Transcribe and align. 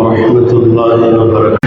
ورحمة 0.00 0.50
الله 0.50 1.00
وبركاته. 1.20 1.59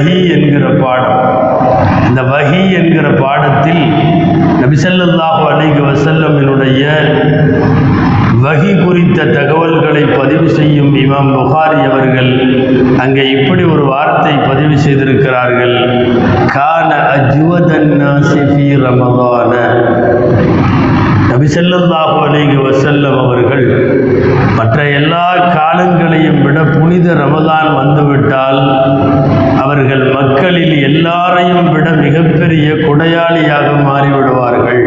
வஹி 0.00 0.18
என்கிற 0.34 0.66
பாடம். 0.82 1.22
இந்த 2.08 2.20
வஹி 2.32 2.60
என்கிற 2.78 3.06
பாடத்தில் 3.22 3.82
நபிசல்லாஹு 4.62 5.42
அலைஹி 5.52 5.80
வசல்லமினுடைய 5.88 6.82
வகி 8.44 8.72
குறித்த 8.84 9.26
தகவல்களை 9.36 10.02
பதிவு 10.18 10.46
செய்யும் 10.58 10.92
இமாம் 11.02 11.32
புகாரி 11.36 11.80
அவர்கள் 11.90 12.30
அங்கே 13.04 13.24
இப்படி 13.36 13.64
ஒரு 13.74 13.84
வார்த்தை 13.84 14.34
பதிவு 14.48 14.76
செய்திருக்கிறார்கள். 14.84 15.76
கான 16.56 16.90
அஜ்வதன்னாசி 17.16 18.68
ரமதான. 18.84 19.52
நபிசல்லாஹு 21.32 22.16
அலைஹி 22.26 22.56
வசல்லம் 22.68 23.18
அவர்கள் 23.24 23.66
மற்ற 24.60 24.78
எல்லா 25.00 25.26
காலங்களையும் 25.56 26.40
விட 26.46 26.58
புனித 26.74 27.06
ரமதான் 27.20 27.70
வந்துவிட்டால் 27.80 28.60
அவர்கள் 29.64 30.04
மக்களில் 30.18 30.74
எல்லாரையும் 30.88 31.70
விட 31.74 31.86
மிகப்பெரிய 32.04 32.68
கொடையாளியாக 32.86 33.68
மாறிவிடுவார்கள். 33.88 34.82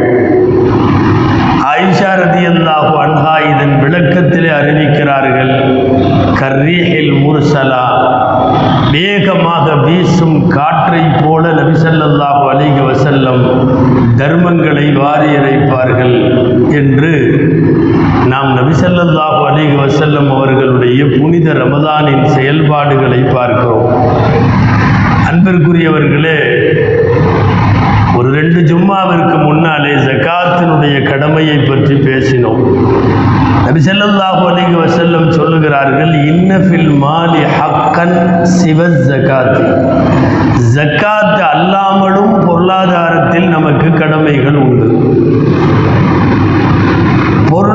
ஆயிஷா 1.73 2.09
ரதியல்லாஹு 2.21 2.93
அன்ஹா 3.03 3.33
இதன் 3.51 3.75
விளக்கத்திலே 3.83 4.49
அறிவிக்கிறார்கள் 4.57 5.51
கர்ரீஹில் 6.41 7.13
முர்சலா 7.23 7.85
வேகமாக 8.95 9.67
வீசும் 9.85 10.37
காற்றை 10.55 11.03
போல 11.21 11.43
நபிசல்லாஹு 11.59 12.43
அலிக 12.51 12.77
வசல்லம் 12.89 13.43
தர்மங்களை 14.21 14.85
வாரி 14.99 15.29
இறைப்பார்கள் 15.39 16.15
என்று 16.81 17.13
நாம் 18.43 18.57
நபிசல்லாஹு 18.59 19.41
அலைஹி 19.49 19.75
வசல்லம் 19.81 20.29
அவர்களுடைய 20.35 21.01
புனித 21.11 21.47
ரமதானின் 21.59 22.23
செயல்பாடுகளை 22.35 23.19
பார்க்கிறோம். 23.35 23.85
அன்பிற்குரியவர்களே 25.29 26.39
ஒரு 28.17 28.29
ரெண்டு 28.37 28.59
ஜும்மாவிற்கு 28.69 29.37
முன்னாலே 29.45 29.93
ஜகாத்தினுடைய 30.07 30.95
கடமையை 31.09 31.57
பற்றி 31.69 31.95
பேசினோம். 32.07 32.61
நபிசல்லாஹு 33.67 34.43
ஸல்லல்லாஹு 34.49 34.75
வசல்லம் 34.83 35.29
சொல்லுகிறார்கள் 35.37 36.13
இன்னஃபில் 36.31 36.91
மாலி 37.05 37.43
ஹக்கன் 37.57 38.17
சிவ 38.57 38.89
ஜகாத் 39.09 39.61
ஜக்காத் 40.75 41.41
அல்லாமலும் 41.53 42.35
பொருளாதாரத்தில் 42.47 43.49
நமக்கு 43.55 43.89
கடமைகள் 44.01 44.59
உண்டு. 44.65 44.89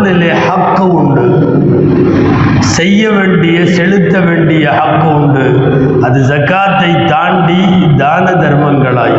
பொருளிலே 0.08 0.32
ஹக்கு 0.48 0.80
உண்டு. 0.80 1.24
செய்ய 2.58 3.10
வேண்டிய 3.10 3.66
செலுத்த 3.66 4.20
வேண்டிய 4.20 4.70
ஹக்கு 4.78 5.08
உண்டு. 5.14 5.44
அது 6.02 6.20
ஜக்காத்தை 6.20 6.90
தாண்டி 7.04 7.60
தான 7.96 8.30
தர்மங்களாய். 8.30 9.18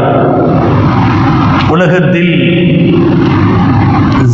உலகத்தில் 1.69 2.33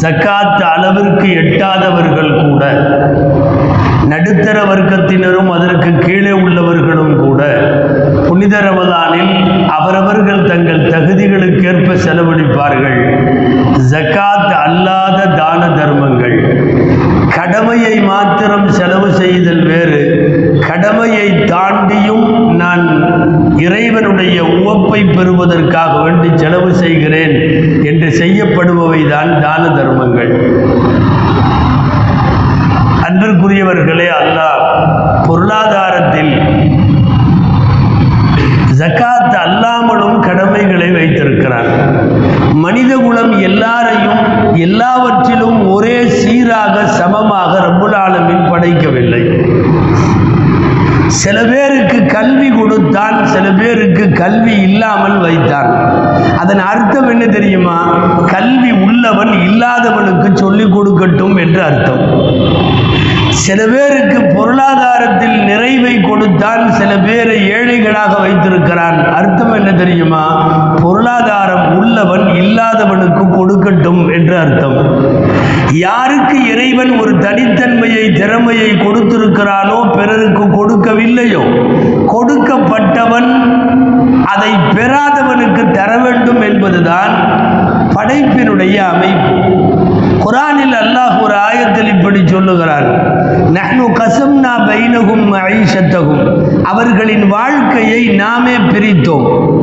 ஜக்காத் 0.02 0.64
அளவிற்கு 0.74 1.28
எட்டாதவர்கள் 1.42 2.32
கூட 2.42 2.64
நடுத்தர 4.08 4.58
வர்க்கத்தினரும் 4.64 5.50
அதற்கு 5.50 5.92
கீழே 5.98 6.32
உள்ளவர்களும் 6.32 7.16
கூட 7.16 7.44
புனித 8.36 8.60
ரமதானில் 8.60 9.68
அவரவர்கள் 9.68 10.44
தங்கள் 10.44 10.88
தகுதிகளுக்கேற்ப 10.88 11.94
செலவழிப்பார்கள். 11.94 12.98
ஜக்காத் 13.92 14.52
அல்லாத 14.66 15.26
தான 15.26 15.70
தர்மங்கள். 15.70 16.36
கடமையை 17.36 18.00
மாத்திரம் 18.00 18.68
செலவு 18.70 19.14
செய்தல் 19.14 19.64
வேறு. 19.66 20.02
கடமையை 20.68 21.30
தாண்டியும் 21.32 22.56
நான் 22.56 22.86
இறைவனுடைய 23.58 24.44
உவப்பை 24.44 25.16
பெறுவதற்காக 25.16 26.02
வேண்டி 26.02 26.30
செலவு 26.38 26.74
செய்கிறேன் 26.74 27.36
என்று 27.86 28.08
செய்யப்படுபவை 28.08 29.10
தான் 29.10 29.42
தான 29.42 29.70
தர்மங்கள். 29.70 30.34
அன்பிற்குரியவர்களே 33.10 34.08
அல்லாஹ் 34.22 34.62
பொருளாதாரத்தில் 35.28 36.55
ஜக்காத் 38.78 39.36
அல்லாமலும் 39.46 40.20
கடமைகளை 40.20 40.92
வைத்திருக்கிறார். 40.92 41.68
மனித 42.54 42.98
குலம் 42.98 43.40
எல்லாரையும் 43.40 44.54
எல்லாவற்றிலும் 44.56 45.68
ஒரே 45.68 46.08
சீராக 46.08 46.88
சமமாக 46.88 47.60
ரப்புல் 47.60 48.50
படைக்கவில்லை. 48.50 49.24
சில 51.08 51.44
பேருக்கு 51.44 52.06
கல்வி 52.06 52.50
கொடுத்தான் 52.50 53.26
சில 53.26 53.50
பேருக்கு 53.50 54.12
கல்வி 54.12 54.62
இல்லாமல் 54.62 55.18
வைத்தான். 55.18 55.72
அதன் 56.38 56.60
அர்த்தம் 56.60 57.08
என்ன 57.08 57.26
தெரியுமா? 57.26 57.78
கல்வி 58.26 58.72
உள்ளவன் 58.72 59.32
இல்லாதவனுக்கு 59.32 60.34
சொல்லிக் 60.34 60.78
கொடுக்கட்டும் 60.78 61.40
என்று 61.40 61.62
அர்த்தம். 61.64 62.34
சில 63.44 63.68
பேருக்கு 63.68 64.20
பொருளாதாரத்தில் 64.36 65.44
நிறைவை 65.44 66.02
கொடுத்தான் 66.02 66.72
சில 66.72 66.92
பேரை 66.98 67.50
ஏழைகளாக 67.50 68.20
வைத்திருக்கிறான். 68.20 69.12
அர்த்தம் 69.12 69.54
என்ன 69.54 69.74
தெரியுமா? 69.74 70.24
பொருளாதாரம் 70.82 71.78
உள்ளவன் 71.78 72.26
இல்லாதவனுக்கு 72.42 73.24
கொடுக்கட்டும் 73.38 74.14
என்று 74.14 74.38
அர்த்தம். 74.38 74.78
யாருக்கு 75.72 76.38
இறைவன் 76.52 77.00
ஒரு 77.00 77.14
தனித்தன்மையை 77.18 78.12
திறமையை 78.12 78.70
கொடுத்திருக்கிறானோ 78.72 79.92
பிறருக்கு 79.92 80.44
கொடுக்கவில்லையோ 80.58 81.44
கொடுக்கப்பட்டவன் 82.08 83.30
அதை 84.26 84.52
பெறாதவனுக்கு 84.76 85.72
தர 85.72 85.98
வேண்டும் 85.98 86.42
என்பதுதான் 86.42 87.14
படைப்பினுடைய 87.96 88.76
அமைப்பு. 88.94 89.34
குரானில் 90.24 90.76
அல்லாஹ் 90.84 91.22
ஒரு 91.22 91.36
ஆயத்தில் 91.48 91.90
இப்படி 91.96 92.22
சொல்லுகிறான். 92.26 92.88
நஹ்னு 93.54 93.86
கசம்னா 93.94 94.70
பைனகும் 94.70 95.36
ஐஷத்தகும் 95.36 96.64
அவர்களின் 96.64 97.28
வாழ்க்கையை 97.28 98.08
நாமே 98.08 98.58
பிரித்தோம். 98.58 99.54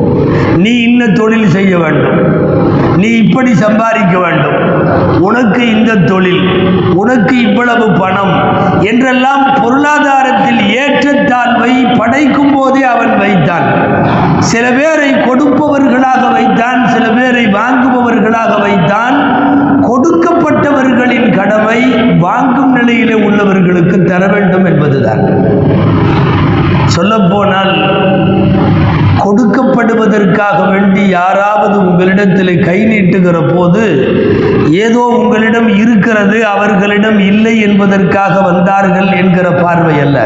நீ 0.57 0.81
இன்ன 0.81 1.07
தொழில் 1.07 1.49
செய்ய 1.49 1.77
வேண்டும். 1.77 2.41
நீ 2.97 3.07
இப்படி 3.07 3.55
சம்பாதிக்க 3.55 4.19
வேண்டும். 4.19 4.81
உனக்கு 5.19 5.69
இந்த 5.69 5.95
தொழில் 5.95 6.71
உனக்கு 6.93 7.49
இவ்வளவு 7.49 7.91
பணம் 7.91 8.57
என்றெல்லாம் 8.81 9.53
பொருளாதாரத்தில் 9.63 10.57
ஏற்றத்தாழ்வை 10.57 11.97
படைக்கும் 11.97 12.53
போதே 12.53 12.83
அவன் 12.83 13.17
வைத்தான். 13.17 13.63
சில 14.39 14.71
பேரை 14.71 15.13
கொடுப்பவர்களாக 15.13 16.31
வைத்தான் 16.31 16.87
சில 16.87 17.09
பேரை 17.09 17.45
வாங்குபவர்களாக 17.45 18.61
வைத்தான். 18.61 19.32
கடமை 21.63 21.81
வாங்கும் 22.19 22.73
நிலையிலே 22.73 23.15
உள்ளவர்களுக்கு 23.25 23.97
தர 24.03 24.23
வேண்டும் 24.27 24.65
என்பதுதான். 24.65 25.21
சொல்லப்போனால் 26.85 27.71
கொடுக்கப்படுவதற்காக 29.23 30.57
வேண்டி 30.71 31.03
யாராவது 31.09 31.75
உங்களிடத்தில் 31.79 32.53
கை 32.59 32.77
நீட்டுகிற 32.85 33.37
போது 33.53 33.83
ஏதோ 34.85 35.03
உங்களிடம் 35.19 35.69
இருக்கிறது 35.75 36.37
அவர்களிடம் 36.45 37.19
இல்லை 37.19 37.55
என்பதற்காக 37.59 38.33
வந்தார்கள் 38.41 39.09
என்கிற 39.21 39.47
பார்வை 39.61 39.95
அல்ல. 39.99 40.17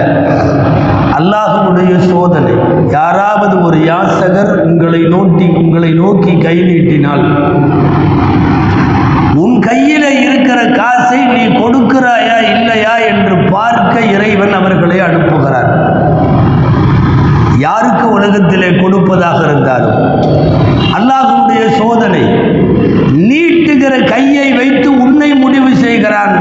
அல்லாஹுடைய 1.20 1.94
சோதனை 2.10 2.56
யாராவது 2.92 3.56
ஒரு 3.62 3.78
யாசகர் 3.92 4.54
உங்களை 4.66 5.02
நோட்டி 5.14 5.48
உங்களை 5.56 5.92
நோக்கி 5.94 6.34
கை 6.38 6.58
நீட்டினால் 6.62 7.26
உன் 9.44 9.58
கையில 9.60 10.06
காசை 10.78 11.20
நீ 11.26 11.44
கொடுக்கிறாயா 11.60 12.38
இல்லையா 12.54 12.94
என்று 13.12 13.36
பார்க்க 13.52 13.96
இறைவன் 14.16 14.54
அவர்களை 14.60 15.00
அனுப்புகிறார். 15.08 15.72
யாருக்கு 17.66 18.06
உலகத்திலே 18.12 18.70
கொடுப்பதாக 18.82 19.40
இருந்தாலும் 19.48 20.00
அல்லாஹுடைய 20.98 21.62
சோதனை 21.80 22.24
நீட்டுகிற 23.30 23.94
கையை 24.06 24.48
வைத்து 24.54 24.90
உன்னை 25.04 25.30
முடிவு 25.34 25.72
செய்கிறான். 25.76 26.36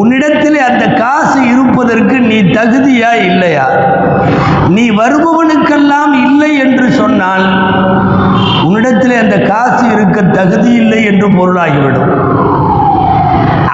உன்னிடத்திலே 0.00 0.60
அந்த 0.70 0.84
காசு 1.02 1.38
இருப்பதற்கு 1.48 2.16
நீ 2.20 2.38
தகுதியா 2.56 3.10
இல்லையா? 3.28 3.66
நீ 4.68 4.90
வருபவனுக்கெல்லாம் 4.90 6.14
இல்லை 6.26 6.50
என்று 6.58 6.86
சொன்னால் 6.92 7.46
உன்னிடத்திலே 8.66 9.16
அந்த 9.18 9.36
காசு 9.52 9.84
இருக்க 9.92 10.22
தகுதி 10.38 10.72
இல்லை 10.82 11.00
என்று 11.04 11.28
பொருளாகிவிடும். 11.30 12.12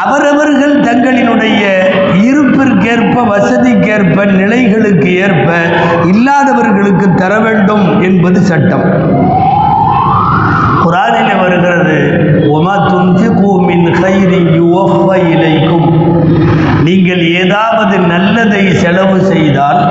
அவரவர்கள் 0.02 0.74
தங்களினுடைய 0.86 1.62
இருப்பிற்கேற்ப 2.28 3.24
வசதிக்கேற்ப 3.30 4.24
நிலைகளுக்கு 4.40 5.08
ஏற்ப 5.16 5.48
இல்லாதவர்களுக்கு 6.12 7.06
தர 7.14 7.32
வேண்டும் 7.40 7.86
என்பது 8.02 8.40
சட்டம். 8.40 8.86
குரானில் 10.82 11.34
வருகிறது 11.40 11.96
ஒமா 12.52 12.76
துன்ஃபிகு 12.90 13.50
மின் 13.66 13.86
கைரி 14.02 14.40
யுவஃப 14.58 15.08
இலைக்கும். 15.34 15.88
நீங்கள் 16.84 17.22
ஏதாவது 17.42 17.98
நல்லதை 18.12 18.62
செலவு 18.82 19.18
செய்தால் 19.32 19.82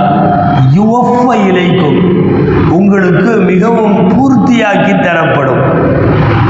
யுவஃப 0.77 1.35
இலைக்கும். 1.49 1.99
உங்களுக்கு 2.77 3.31
மிகவும் 3.51 3.97
பூர்த்தியாக்கி 4.09 4.95
தரப்படும். 5.01 5.63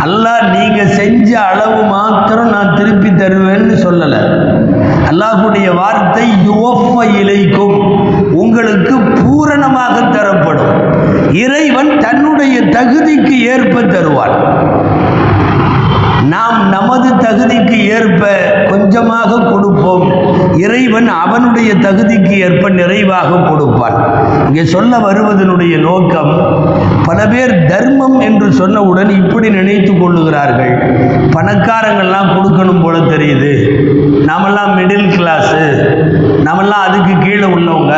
அல்லாஹ் 0.10 0.44
நீங்க 0.58 0.86
செஞ்ச 0.86 1.30
அளவு 1.40 1.82
மாத்திரம் 1.84 2.50
நான் 2.50 2.76
திருப்பி 2.76 3.10
தருவேன்னு 3.10 3.76
சொல்லலை. 3.86 4.22
அல்லாஹுடைய 5.10 5.68
வார்த்தை 5.74 6.26
யுவப்ப 6.48 6.96
இலைக்கும் 7.22 7.76
உங்களுக்கு 8.44 8.96
பூரணமாக 9.00 9.96
தரப்படும். 10.16 10.74
இறைவன் 11.34 11.92
தன்னுடைய 11.98 12.62
தகுதிக்கு 12.62 13.36
ஏற்ப 13.54 13.82
தருவான். 13.82 14.36
நாம் 16.24 16.70
நமது 16.70 17.10
தகுதிக்கு 17.16 17.78
ஏற்ப 17.86 18.28
கொஞ்சமாக 18.70 19.40
கொடுப்போம். 19.52 20.06
இறைவன் 20.58 21.08
அவனுடைய 21.08 21.74
தகுதிக்கு 21.74 22.34
ஏற்ப 22.38 22.70
நிறைவாக 22.70 23.40
கொடுப்பான். 23.50 23.98
இங்கே 24.48 24.66
சொல்ல 24.66 24.98
வருவதனுடைய 24.98 25.80
நோக்கம் 25.80 26.32
பல 27.06 27.28
பேர் 27.28 27.66
தர்மம் 27.66 28.20
என்று 28.20 28.48
சொன்னவுடன் 28.50 29.10
இப்படி 29.10 29.50
நினைத்து 29.50 29.98
கொள்ளுகிறார்கள். 29.98 30.74
பணக்காரங்கள்லாம் 31.36 32.34
கொடுக்கணும் 32.36 32.82
போல 32.82 32.98
தெரியுது. 32.98 33.54
நாமெல்லாம் 34.26 34.78
மிடில் 34.78 35.08
கிளாஸு 35.18 35.64
நாமெல்லாம் 36.42 36.86
அதுக்கு 36.90 37.18
கீழே 37.18 37.46
உள்ளவங்க. 37.46 37.96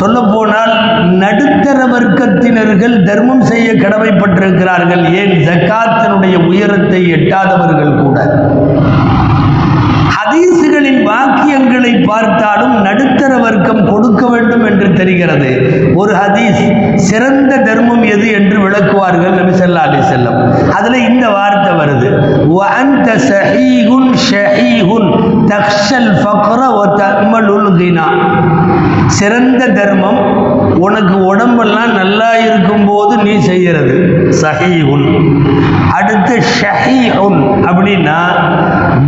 சொல்லப்போனால் 0.00 0.72
நடுத்தர 1.12 1.78
வர்க்கத்தினர்கள் 1.86 3.02
தர்மம் 3.02 3.40
செய்ய 3.40 3.72
கடமைப்பட்டிருக்கிறார்கள். 3.72 5.04
ஏன்? 5.12 5.32
ஜக்காத்தினுடைய 5.48 6.46
உயரத்தை 6.46 7.08
எட்டாதவர்கள் 7.10 8.02
கூட. 8.02 8.18
ஹதீசுகளின் 10.16 11.00
வாக்கியங்களை 11.06 12.06
பார்த்தாலும் 12.06 12.82
நடுத்தர 12.82 13.36
வர்க்கம் 13.36 13.90
கொடுக்க 13.90 14.26
வேண்டும் 14.26 14.64
என்று 14.64 14.92
தெரிகிறது. 14.92 15.50
ஒரு 15.94 16.12
ஹதீஸ் 16.14 16.96
சிறந்த 16.96 17.56
தர்மம் 17.56 18.02
எது? 18.02 18.30
என்று 18.30 18.68
விளக்குவார்கள் 18.68 19.34
நபி 19.34 19.58
சொல்லா 19.58 19.82
அலி 19.86 19.98
செல்லம் 19.98 20.70
அதில் 20.70 21.08
இந்த 21.08 21.28
வார்த்தை 21.28 21.72
வருது. 21.72 22.08
வஅன்த 22.58 23.08
தக்ஷல் 25.50 26.10
ஃபக்ர 26.20 26.60
வ 26.76 26.80
தஅமலுல் 27.00 27.70
கினா 27.78 28.06
சிறந்த 29.18 29.62
தர்மம் 29.78 30.20
உனக்கு 30.86 31.16
உடம்பெல்லாம் 31.30 31.92
நல்லா 32.00 32.28
இருக்கும்போது 32.46 33.14
நீ 33.26 33.34
செய்கிறது 33.48 33.96
சஹீஹுன் 34.42 35.06
அடுத்து 35.96 36.34
ஷஹீஹுன் 36.58 37.40
அப்படின்னா 37.68 38.18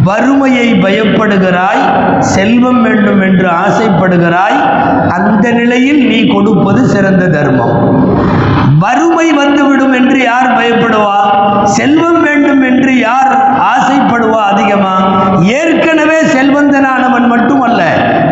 வறுமையை 0.08 0.68
பயப்படுகிறாய் 0.84 1.82
செல்வம் 2.34 2.82
வேண்டும் 2.86 3.22
என்று 3.28 3.48
ஆசைப்படுகிறாய் 3.64 4.58
அந்த 5.16 5.46
நிலையில் 5.60 6.02
நீ 6.10 6.18
கொடுப்பது 6.34 6.82
சிறந்த 6.94 7.24
தர்மம். 7.38 7.74
வறுமை 8.82 9.26
வந்துவிடும் 9.32 9.94
என்று 9.98 10.18
யார் 10.22 10.48
பயப்படுவா? 10.58 11.18
செல்வம் 11.76 12.20
வேண்டும் 12.22 12.62
என்று 12.62 12.92
யார் 12.98 13.30
ஆசைப்படுவா 13.72 14.40
அதிகமா? 14.52 14.94
ஏற்கனவே 15.58 16.18
செல்வந்தனானவன் 16.34 17.26
மட்டுமல்ல 17.26 17.80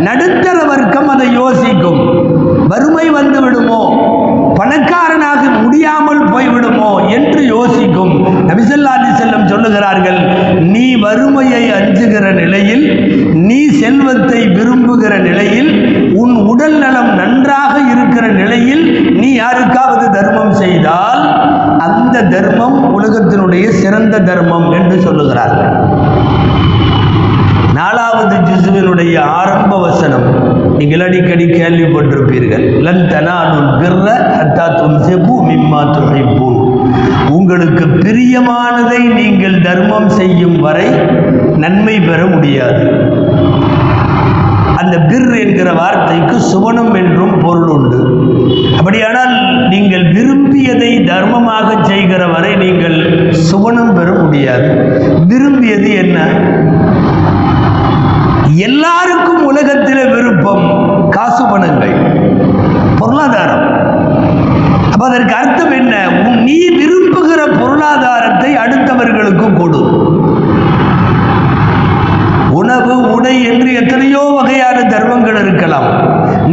நடுத்தர 0.08 0.56
வர்க்கம் 0.72 1.08
அதை 1.08 1.28
யோசிக்கும். 1.32 2.00
வறுமை 2.72 3.06
வந்து 3.10 3.38
விடுமோ 3.40 3.82
பணக்காரனாக 4.58 5.42
முடியாமல் 5.62 6.22
போய்விடுமோ 6.32 6.90
என்று 7.08 7.40
யோசிக்கும். 7.46 8.12
நபிசல்லாதி 8.48 9.10
செல்லம் 9.20 9.46
சொல்லுகிறார்கள் 9.46 10.18
நீ 10.72 10.86
வறுமையை 11.04 11.62
அஞ்சுகிற 11.78 12.26
நிலையில் 12.32 12.84
நீ 13.48 13.60
செல்வத்தை 13.82 14.40
விரும்புகிற 14.56 15.12
நிலையில் 15.28 15.70
உன் 16.22 16.34
உடல் 16.52 16.76
நலம் 16.78 17.10
நன்றாக 17.20 17.74
இருக்கிற 17.92 18.26
நிலையில் 18.40 18.84
நீ 19.20 19.28
யாருக்கா 19.34 19.84
அந்த 22.12 22.40
தர்மம் 22.40 22.78
உலகத்தினுடைய 22.94 23.68
சிறந்த 23.68 24.20
தர்மம் 24.20 24.70
என்று 24.70 24.96
சொல்லுகிறார்கள். 24.96 25.74
நாலாவது 27.74 28.36
ஜிசுவினுடைய 28.36 29.20
ஆரம்ப 29.20 29.80
வசனம். 29.80 30.24
நீங்கள் 30.78 31.00
அடிக்கடி 31.00 31.44
கேள்விப்பட்டிருப்பீர்கள். 31.44 32.80
லன் 32.80 33.06
தனாலுல் 33.10 33.70
பிர்ர 33.80 34.08
ஹத்தா 34.38 34.66
துன்சிபு 34.80 35.36
மிம்மா 35.50 35.82
உங்களுக்கு 37.30 37.86
பிரியமானதை 37.86 38.98
நீங்கள் 39.14 39.60
தர்மம் 39.60 40.08
செய்யும் 40.08 40.60
வரை 40.60 40.88
நன்மை 41.56 42.00
பெற 42.00 42.26
முடியாது. 42.26 42.84
அந்த 44.80 44.94
பிர் 45.10 45.32
என்கிற 45.42 45.68
வார்த்தைக்கு 45.78 46.36
சுவனம் 46.50 46.92
என்றும் 47.00 47.34
பொருள் 47.44 47.70
உண்டு. 47.76 47.98
அப்படியானால் 48.78 49.32
நீங்கள் 49.72 50.06
விரும்பியதை 50.16 50.90
தர்மமாக 51.10 51.68
செய்கிற 51.88 52.22
வரை 52.26 52.52
நீங்கள் 52.64 52.96
சுவனம் 53.48 53.94
பெற 53.98 54.08
முடியாது. 54.22 54.68
விரும்பியது 55.32 55.90
என்ன? 56.04 56.18
எல்லாருக்கும் 58.68 59.42
உலகத்தில் 59.50 60.04
விருப்பம் 60.14 60.64
காசு 61.16 61.44
பணங்கள் 61.52 61.94
பொருளாதாரம். 63.00 63.66
அப்ப 64.92 65.02
அதற்கு 65.10 65.34
அர்த்தம் 65.40 65.74
என்ன? 65.80 65.94
நீ 66.46 66.58
விரும்புகிற 66.80 67.40
பொருளாதாரத்தை 67.60 68.50
அடுத்தவர்களுக்கு 68.64 69.46
கொடு 69.60 69.82
உணவு 72.60 72.94
உடை 73.14 73.34
என்று 73.50 73.68
எத்தனையோ 73.80 74.22
வகையான 74.36 74.78
தர்மங்கள் 74.92 75.38
இருக்கலாம் 75.42 75.86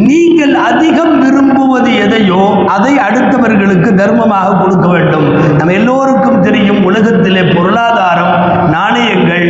நீங்கள் 0.10 0.54
அதிகம் 0.70 1.16
விரும்புவது 1.24 1.92
எதையோ 2.04 2.42
அதை 2.76 2.94
அடுத்தவர்களுக்கு 3.08 3.87
தர்மமாக 4.00 4.58
கொடுக்க 4.62 4.88
வேண்டும். 4.96 5.28
நம்ம 5.58 5.74
எல்லோருக்கும் 5.80 6.42
தெரியும் 6.42 6.82
உலகத்திலே 6.84 7.44
பொருளாதாரம் 7.56 8.34
நாணயங்கள் 8.70 9.46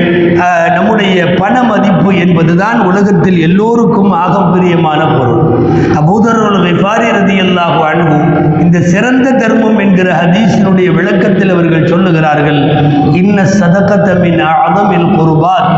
நம்முடைய 0.76 1.26
பண 1.34 1.56
மதிப்பு 1.64 2.10
என்பதுதான் 2.18 2.80
உலகத்தில் 2.90 3.40
எல்லோருக்கும் 3.40 4.12
ஆகப்பிரியமான 4.24 5.02
பொருள். 5.18 5.44
அபூதர்கள் 6.00 6.56
ரதி 6.66 7.10
ரதியல்லாஹு 7.18 7.80
அன்பு 7.92 8.18
இந்த 8.62 8.80
சிறந்த 8.94 9.32
தர்மம் 9.32 9.80
என்கிற 9.86 10.10
ஹதீஸினுடைய 10.22 10.90
விளக்கத்தில் 11.00 11.54
அவர்கள் 11.56 11.90
சொல்லுகிறார்கள் 11.92 12.62
இன்ன 13.22 13.46
சதகத்தமின் 13.60 14.42
அதமில் 14.66 15.10
குர்பான். 15.18 15.70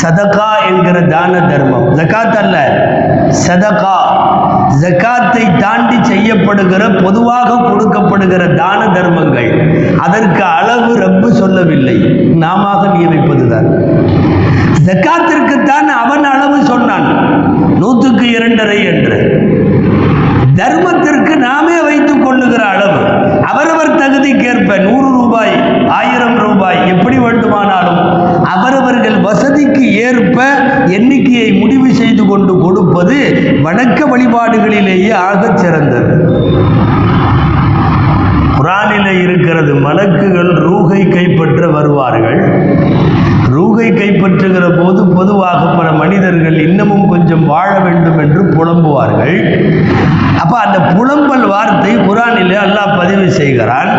சதகா 0.00 0.50
என்கிற 0.68 1.00
தான 1.14 1.40
தர்மம். 1.40 1.86
ஜக்காத் 1.98 2.36
அல்ல 2.42 2.56
சதகா. 3.46 3.96
ஜக்காத்தை 4.74 5.56
தாண்டி 5.58 5.96
செய்யப்படுகிற 5.96 7.04
பொதுவாக 7.04 7.54
கொடுக்கப்படுகிற 7.54 8.54
தான 8.54 8.88
தர்மங்கள். 8.88 9.50
அதற்கு 9.98 10.42
அளவு 10.42 10.98
ரப்பு 10.98 11.30
சொல்லவில்லை. 11.30 11.96
நாம 12.34 12.86
நியமிப்பதுதான். 12.86 13.68
ஜக்காத்திற்குத்தான் 14.86 15.88
அவன் 16.04 16.24
அளவு 16.24 16.64
சொன்னான். 16.64 17.06
நூற்றுக்கு 17.78 18.30
இரண்டரை 18.30 18.84
என்று. 18.84 19.18
தர்மத்திற்கு 20.54 21.36
நாமே 21.36 21.80
வைத்துக் 21.80 22.24
கொள்ளுகிற 22.24 22.64
அளவு. 22.64 23.00
அவரவர் 23.42 23.94
தகுதிக்கேற்ப 23.94 24.78
நூறு 24.78 25.10
ரூபாய் 25.10 25.86
ஆயிரம் 25.88 26.38
ரூபாய் 26.38 26.88
எப்படி 26.88 27.18
வேண்டுமானாலும் 27.18 28.00
அவரவர்கள் 28.44 29.20
வசதிக்கு 29.20 29.94
ஏற்ப 29.94 30.42
எண்ணிக்கையை 30.86 31.52
முடிவு 31.52 31.94
செய்து 31.94 32.26
கொண்டு 32.26 32.56
கொடுப்பது 32.96 33.16
வணக்க 33.64 33.98
வழிபாடுகளிலேயே 34.12 35.12
ஆகச் 35.30 35.58
சிறந்தது. 35.62 36.14
குரானில 38.58 39.08
இருக்கிறது 39.24 39.72
மலக்குகள் 39.86 40.52
ரூகை 40.68 41.02
கைப்பற்ற 41.08 41.66
வருவார்கள். 41.76 42.40
ரூகை 43.56 43.88
கைப்பற்றுகிற 43.90 44.64
போது 44.78 45.00
பொதுவாக 45.18 45.60
பல 45.76 45.88
மனிதர்கள் 45.92 46.56
இன்னமும் 46.66 47.08
கொஞ்சம் 47.08 47.44
வாழ 47.46 47.70
வேண்டும் 47.80 48.18
என்று 48.18 48.42
புலம்புவார்கள். 48.56 49.36
அப்ப 50.42 50.54
அந்த 50.58 50.78
புலம்பல் 50.96 51.46
வார்த்தை 51.48 51.92
குரானில் 52.08 52.56
அல்லாஹ் 52.64 52.96
பதிவு 52.98 53.26
செய்கிறான். 53.30 53.92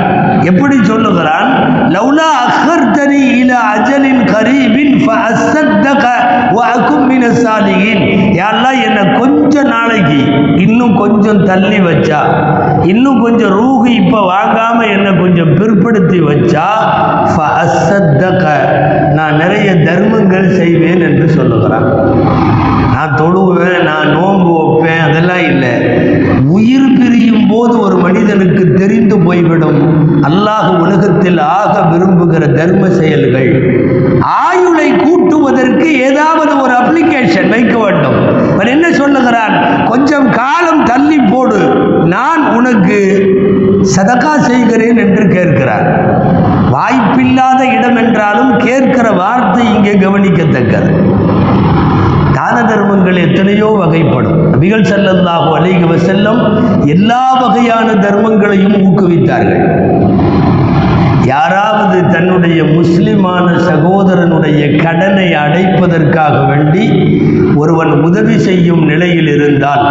எப்படி 0.44 0.76
சொல்லுகிறான்? 0.84 1.50
லவ்லா 1.96 2.30
அஹர்தனி 2.48 3.24
இல 3.42 3.54
அஜலின் 3.74 4.24
கரீபின் 4.34 4.96
ஃபஅஸ்ஸத்தக 5.06 6.06
வாக்கும் 6.58 7.06
மினசாலியின் 7.10 8.04
யாரெல்லாம் 8.40 8.80
என்னை 8.88 9.04
கொஞ்ச 9.20 9.64
நாளைக்கு 9.74 10.20
இன்னும் 10.66 10.96
கொஞ்சம் 11.02 11.42
தள்ளி 11.50 11.80
வச்சா 11.88 12.22
இன்னும் 12.92 13.22
கொஞ்சம் 13.26 13.54
ரூஹு 13.60 13.90
இப்போ 14.02 14.20
வாங்காமல் 14.34 14.94
என்னை 14.96 15.12
கொஞ்சம் 15.24 15.54
பிற்படுத்தி 15.60 16.20
வச்சா 16.30 16.68
நான் 19.18 19.40
நிறைய 19.42 19.70
தர்மங்கள் 19.88 20.48
செய்வேன் 20.60 21.04
என்று 21.08 21.28
சொல்லுகிறான். 21.38 21.88
நான் 22.94 23.16
தொழுவேன் 23.20 23.84
நான் 23.88 24.12
நோன்பு 24.16 24.52
வைப்பேன் 24.58 25.04
அதெல்லாம் 25.08 25.44
இல்லை. 25.50 25.74
உயிர் 26.56 26.96
பிரியும் 26.98 27.48
போது 27.52 27.74
ஒரு 27.86 27.98
மனிதனுக்கு 28.06 28.64
தெரிந்து 28.82 29.16
போய்விடும். 29.26 29.80
அல்லாஹ் 30.30 30.70
உலகத்தில் 30.84 31.42
ஆக 31.58 31.74
விரும்புகிற 31.92 32.44
தர்ம 32.60 32.84
செயல்கள். 33.00 33.52
ஆயுளை 34.46 34.88
கூட்டுவதற்கு 35.04 35.90
ஏதாவது 36.08 36.47
அப்ளிகேஷன் 36.98 37.50
வைக்க 37.54 37.74
வேண்டும் 37.78 38.16
அவன் 38.52 38.70
என்ன 38.76 38.88
சொல்லுகிறான் 39.00 39.56
கொஞ்சம் 39.90 40.28
காலம் 40.38 40.82
தள்ளி 40.84 41.18
போடு. 41.32 41.60
நான் 42.14 42.44
உனக்கு 42.58 42.98
சதகா 43.96 44.34
செய்கிறேன் 44.48 45.02
என்று 45.04 45.24
கேட்கிறார். 45.36 45.88
வாய்ப்பில்லாத 46.76 47.62
இடம் 47.76 48.00
என்றாலும் 48.04 48.52
கேட்கிற 48.66 49.08
வார்த்தை 49.22 49.66
இங்கே 49.76 49.94
கவனிக்கத்தக்கது. 50.06 50.90
தான 52.38 52.56
தர்மங்கள் 52.72 53.24
எத்தனையோ 53.28 53.70
வகைப்படும். 53.84 54.42
நபிகள் 54.54 54.90
செல்லந்தாகும் 54.92 55.56
அலைகவ 55.60 55.96
செல்லும் 56.08 56.42
எல்லா 56.96 57.24
வகையான 57.44 57.88
தர்மங்களையும் 58.06 58.78
ஊக்குவித்தார்கள். 58.86 59.66
யாராவது 61.28 62.08
தன்னுடைய 62.14 62.64
முஸ்லிமான 62.64 63.58
சகோதரனுடைய 63.60 64.76
கடனை 64.84 65.34
அடைப்பதற்காக 65.34 66.46
வேண்டி 66.46 66.84
ஒருவன் 67.56 68.02
உதவி 68.02 68.38
செய்யும் 68.40 68.86
நிலையில் 68.86 69.28
இருந்தால் 69.28 69.86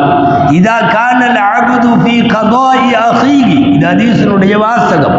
இதா 0.50 0.76
கானல் 0.92 1.40
அபுது 1.48 1.90
ஃபீ 2.02 2.16
கதாஇ 2.34 2.90
அஹீஹி. 3.02 3.58
இது 3.72 3.86
அதீசனுடைய 3.86 4.54
வாசகம். 4.58 5.18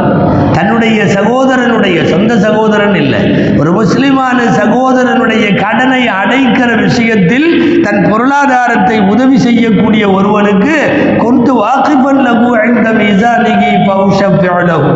தன்னுடைய 0.58 1.00
சகோதரனுடைய 1.16 1.98
சொந்த 2.06 2.38
சகோதரன் 2.38 2.96
இல்லை. 2.96 3.22
ஒரு 3.60 3.72
முஸ்லிமான 3.72 4.38
சகோதரனுடைய 4.60 5.46
கடனை 5.56 6.02
அடைக்கிற 6.22 6.70
விஷயத்தில் 6.82 7.48
தன் 7.84 8.02
பொருளாதாரத்தை 8.12 9.00
உதவி 9.00 9.38
செய்யக்கூடிய 9.38 10.12
ஒருவனுக்கு 10.12 10.76
கொண்டு 11.18 11.54
வாக்கிபன் 11.62 12.22
லகு 12.28 12.50
ஐந்த 12.66 12.90
மீசானிகி 12.92 13.72
பௌஷப்யலகு 13.90 14.92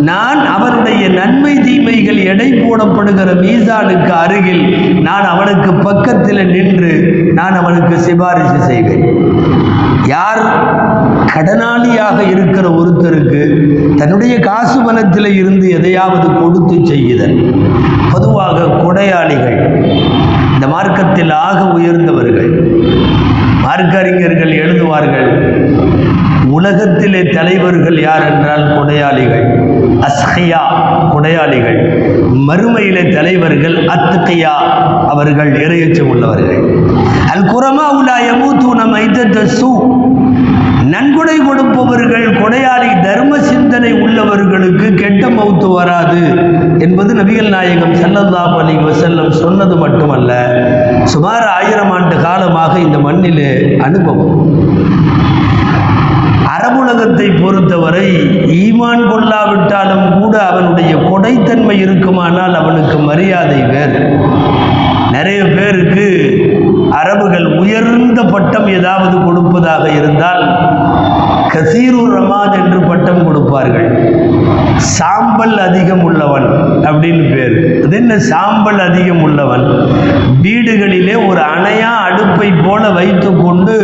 நான் 0.00 0.40
அவனுடைய 0.46 1.08
நன்மை 1.08 1.54
தீமைகள் 1.60 2.20
எடை 2.32 2.48
போடப்படுகிற 2.52 3.30
மீசானுக்கு 3.40 4.12
அருகில் 4.24 4.64
நான் 5.00 5.24
அவனுக்கு 5.24 5.72
பக்கத்தில் 5.88 6.44
நின்று 6.46 6.92
நான் 7.32 7.52
அவனுக்கு 7.52 7.98
சிபாரிசு 7.98 8.58
செய்வேன். 8.66 9.06
யார் 10.06 10.40
கடனாளியாக 11.34 12.18
இருக்கிற 12.30 12.66
ஒருத்தருக்கு 12.68 13.42
தன்னுடைய 13.96 14.34
காசு 14.38 14.78
பணத்தில் 14.90 15.28
இருந்து 15.40 15.66
எதையாவது 15.70 16.28
கொடுத்து 16.40 16.76
செய்யுதல். 16.86 17.34
பொதுவாக 18.12 18.68
கொடையாளிகள் 18.82 19.58
இந்த 20.54 20.66
மார்க்கத்தில் 20.66 21.32
ஆக 21.48 21.58
உயர்ந்தவர்கள் 21.78 22.50
மார்க்கறிஞர்கள் 23.64 24.52
எழுதுவார்கள் 24.62 25.28
உலகத்திலே 26.58 27.20
தலைவர்கள் 27.36 27.98
யார் 28.00 28.24
என்றால் 28.30 28.64
கொடையாளிகள் 28.76 29.44
அஸ்ஹியா 30.08 30.62
கொடையாளிகள் 31.12 31.78
மறுமையிலே 32.48 33.02
தலைவர்கள் 33.14 33.76
அத்துகையா 33.94 34.54
அவர்கள் 35.12 35.52
இறையச்சம் 35.64 36.10
உள்ளவர்கள். 36.12 36.62
அல் 37.32 37.46
குரமா 37.52 37.86
உலா 38.00 38.16
யமூத்தூன 38.30 38.86
ஐத்த 39.02 39.44
சூ 39.58 39.70
நன்கொடை 40.92 41.34
கொடுப்பவர்கள் 41.38 42.26
கொடையாளி 42.40 42.90
தர்ம 43.06 43.38
சிந்தனை 43.48 43.90
உள்ளவர்களுக்கு 44.04 44.86
கெட்ட 45.00 45.24
மௌத்து 45.28 45.68
வராது 45.74 46.22
என்பது 46.84 47.14
நபிகள் 47.14 47.50
நாயகம் 47.54 47.94
ஸல்லல்லாஹு 48.02 48.54
அலி 48.62 48.74
வசல்லம் 48.86 49.32
சொன்னது 49.42 49.76
மட்டுமல்ல. 49.76 50.30
சுமார் 51.04 51.46
ஆயிரம் 51.58 51.92
ஆண்டு 51.96 52.16
காலமாக 52.26 52.74
இந்த 52.78 52.98
மண்ணிலே 52.98 53.50
அனுபவம். 53.88 54.36
அரபுலகத்தை 56.54 57.28
பொறுத்தவரை 57.42 58.06
ஈமான் 58.62 59.04
கொள்ளாவிட்டாலும் 59.10 60.08
கூட 60.20 60.34
அவனுடைய 60.50 60.92
கொடைத்தன்மை 61.10 61.76
இருக்குமானால் 61.84 62.56
அவனுக்கு 62.62 62.98
மரியாதை 63.10 63.60
வேறு. 63.72 64.02
நிறைய 65.14 65.40
பேருக்கு 65.56 66.08
அரபுகள் 66.90 67.58
உயர்ந்த 67.58 68.20
பட்டம் 68.24 68.66
ஏதாவது 68.66 69.16
கொடுப்பதாக 69.24 69.84
இருந்தால் 69.90 70.42
கசீரு 71.52 72.02
ரமாத் 72.14 72.56
என்று 72.60 72.80
பட்டம் 72.80 73.24
கொடுப்பார்கள். 73.24 73.88
சாம்பல் 74.80 75.58
அதிகம் 75.58 76.02
உள்ளவன் 76.02 76.46
அப்படின்னு 76.82 77.24
பேர். 77.34 77.84
அது 77.84 77.96
என்ன 77.96 78.18
சாம்பல் 78.18 78.78
அதிகம் 78.78 79.22
உள்ளவன்? 79.22 79.64
வீடுகளிலே 80.42 81.26
ஒரு 81.26 81.40
அணையா 81.40 81.90
அடுப்பை 82.08 82.52
போல 82.52 82.90
வைத்துக்கொண்டு 82.90 83.76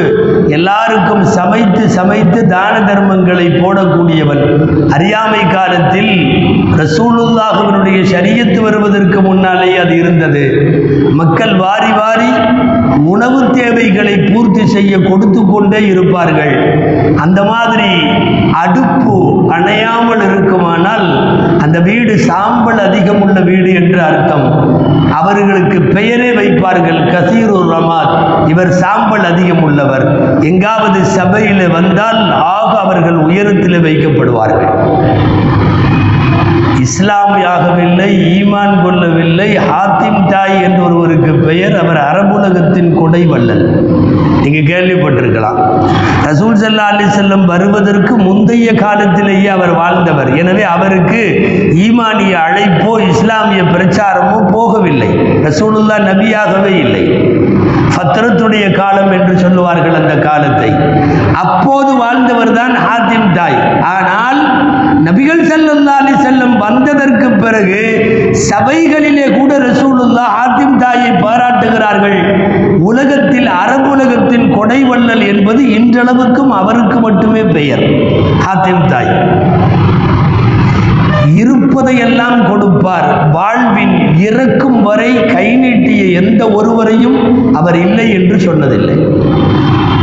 எல்லாருக்கும் 0.48 1.24
சமைத்து 1.24 1.88
சமைத்து 1.88 2.46
தான 2.46 2.80
தர்மங்களை 2.80 3.46
போடக்கூடியவன். 3.62 4.42
அறியாமை 4.90 5.46
காலத்தில் 5.48 6.12
ரசூலுல்லாஹுவினுடைய 6.76 7.98
சரியத்து 8.14 8.60
வருவதற்கு 8.60 9.20
முன்னாலே 9.20 9.76
அது 9.76 9.98
இருந்தது. 9.98 10.44
மக்கள் 11.12 11.56
வாரி 11.56 11.92
வாரி 11.92 12.30
உணவு 13.04 13.50
தேவைகளை 13.50 14.18
பூர்த்தி 14.18 14.66
செய்ய 14.66 14.98
கொடுத்து 14.98 15.46
கொண்டே 15.46 15.86
இருப்பார்கள். 15.86 16.54
அந்த 17.16 17.44
மாதிரி 17.44 17.90
அடுப்பு 18.52 19.44
அணையாமல் 19.48 20.20
ஆனால் 20.86 21.06
அந்த 21.64 21.78
வீடு 21.80 22.12
சாம்பல் 22.28 22.80
அதிகம் 22.86 23.22
உள்ள 23.22 23.38
வீடு 23.48 23.70
என்று 23.74 23.98
அர்த்தம். 24.02 24.44
அவர்களுக்கு 25.18 25.78
பெயரே 25.96 26.28
வைப்பார்கள் 26.38 27.00
கசீருர் 27.12 27.70
ரமாத் 27.72 28.14
இவர் 28.48 28.72
சாம்பல் 28.82 29.26
அதிகம் 29.32 29.62
உள்ளவர் 29.62 30.06
எங்காவது 30.50 31.00
சபையில் 31.16 31.64
வந்தால் 31.68 32.20
ஆக 32.56 32.72
அவர்கள் 32.78 33.18
உயரத்தில் 33.28 33.84
வைக்கப்படுவார்கள். 33.86 34.72
இஸ்லாமியாகவில்லை 36.86 38.08
ஈமான் 38.36 38.74
கொள்ளவில்லை 38.82 39.46
ஹாத்திம் 39.68 40.20
தாய் 40.28 40.56
என்று 40.62 40.82
ஒருவருக்கு 40.84 41.32
பெயர் 41.46 41.76
அவர் 41.82 42.00
அரபுலகத்தின் 42.10 42.90
கொடை 42.98 43.22
வல்லல் 43.26 43.64
நீங்க 44.46 44.60
கேள்விப்பட்டிருக்கலாம். 44.72 45.60
ரசூல் 46.28 46.58
சல்லா 46.62 46.88
அலி 46.94 47.06
செல்லம் 47.18 47.46
வருவதற்கு 47.52 48.14
முந்தைய 48.26 48.68
காலத்திலேயே 48.84 49.48
அவர் 49.56 49.72
வாழ்ந்தவர். 49.82 50.30
எனவே 50.42 50.64
அவருக்கு 50.74 51.22
ஈமானிய 51.86 52.34
அழைப்போ 52.46 52.92
இஸ்லாமிய 53.12 53.62
பிரச்சாரமோ 53.74 54.38
போகவில்லை. 54.56 55.10
ரசூலுல்லா 55.48 55.96
நபியாகவே 56.10 56.74
இல்லை. 56.84 57.04
பத்திரத்துடைய 57.96 58.64
காலம் 58.80 59.12
என்று 59.16 59.34
சொல்லுவார்கள் 59.42 59.98
அந்த 60.00 60.14
காலத்தை. 60.28 60.70
அப்போது 61.44 61.90
வாழ்ந்தவர் 62.02 62.52
தான் 62.60 62.74
ஹாத்திம் 62.86 63.30
தாய். 63.38 63.60
ஆனால் 63.94 64.40
நபிகள் 65.06 65.40
ஸல்லல்லாஹு 65.50 66.00
அலைஹி 66.02 66.20
செல்லம் 66.26 66.54
வந்ததற்கு 66.58 67.28
பிறகு 67.42 67.80
சபைகளிலே 68.50 69.26
கூட 69.38 69.58
ரசூலுல்லா 69.58 70.24
ஹாத்திம் 70.36 70.76
தாயை 70.76 71.10
பாராட்டுகிறார்கள். 71.24 72.18
உலகத்தில் 72.90 73.48
அரபு 73.62 73.88
உலகத்தின் 73.90 74.46
கொடை 74.54 74.80
வள்ளல் 74.84 75.24
என்பது 75.32 75.62
இன்றளவுக்கும் 75.78 76.52
அவருக்கு 76.60 76.98
மட்டுமே 77.00 77.42
பெயர் 77.56 77.84
ஹாத்திம் 78.46 78.86
தாய். 78.86 79.12
இருப்பதையெல்லாம் 81.42 82.38
கொடுப்பார். 82.48 83.08
வாழ்வின் 83.36 83.96
இறக்கும் 84.28 84.82
வரை 84.82 85.10
கை 85.34 85.46
நீட்டிய 85.56 86.02
எந்த 86.20 86.42
ஒருவரையும் 86.58 87.18
அவர் 87.60 87.78
இல்லை 87.86 88.06
என்று 88.18 88.36
சொன்னதில்லை. 88.46 88.96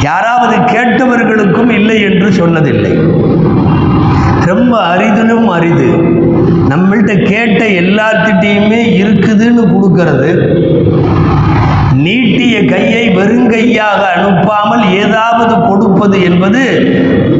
யாராவது 0.07 0.55
கேட்டவர்களுக்கும் 0.73 1.71
இல்லை 1.79 1.97
என்று 2.01 2.29
சொன்னதில்லை. 2.31 2.93
ரொம்ப 4.73 4.95
அரிதிலும் 4.95 5.47
அரிது. 5.47 5.89
நம்மள்கிட்ட 6.69 7.13
கேட்ட 7.23 7.65
எல்லாத்திட்டையுமே 7.81 8.79
இருக்குதுன்னு 9.01 9.63
கொடுக்கறது. 9.73 10.29
நீட்டிய 11.95 12.65
கையை 12.65 13.09
வெறுங்கையாக 13.09 14.01
அனுப்பாமல் 14.13 14.85
ஏதாவது 15.01 15.53
கொடுப்பது 15.67 16.23
என்பது 16.23 16.63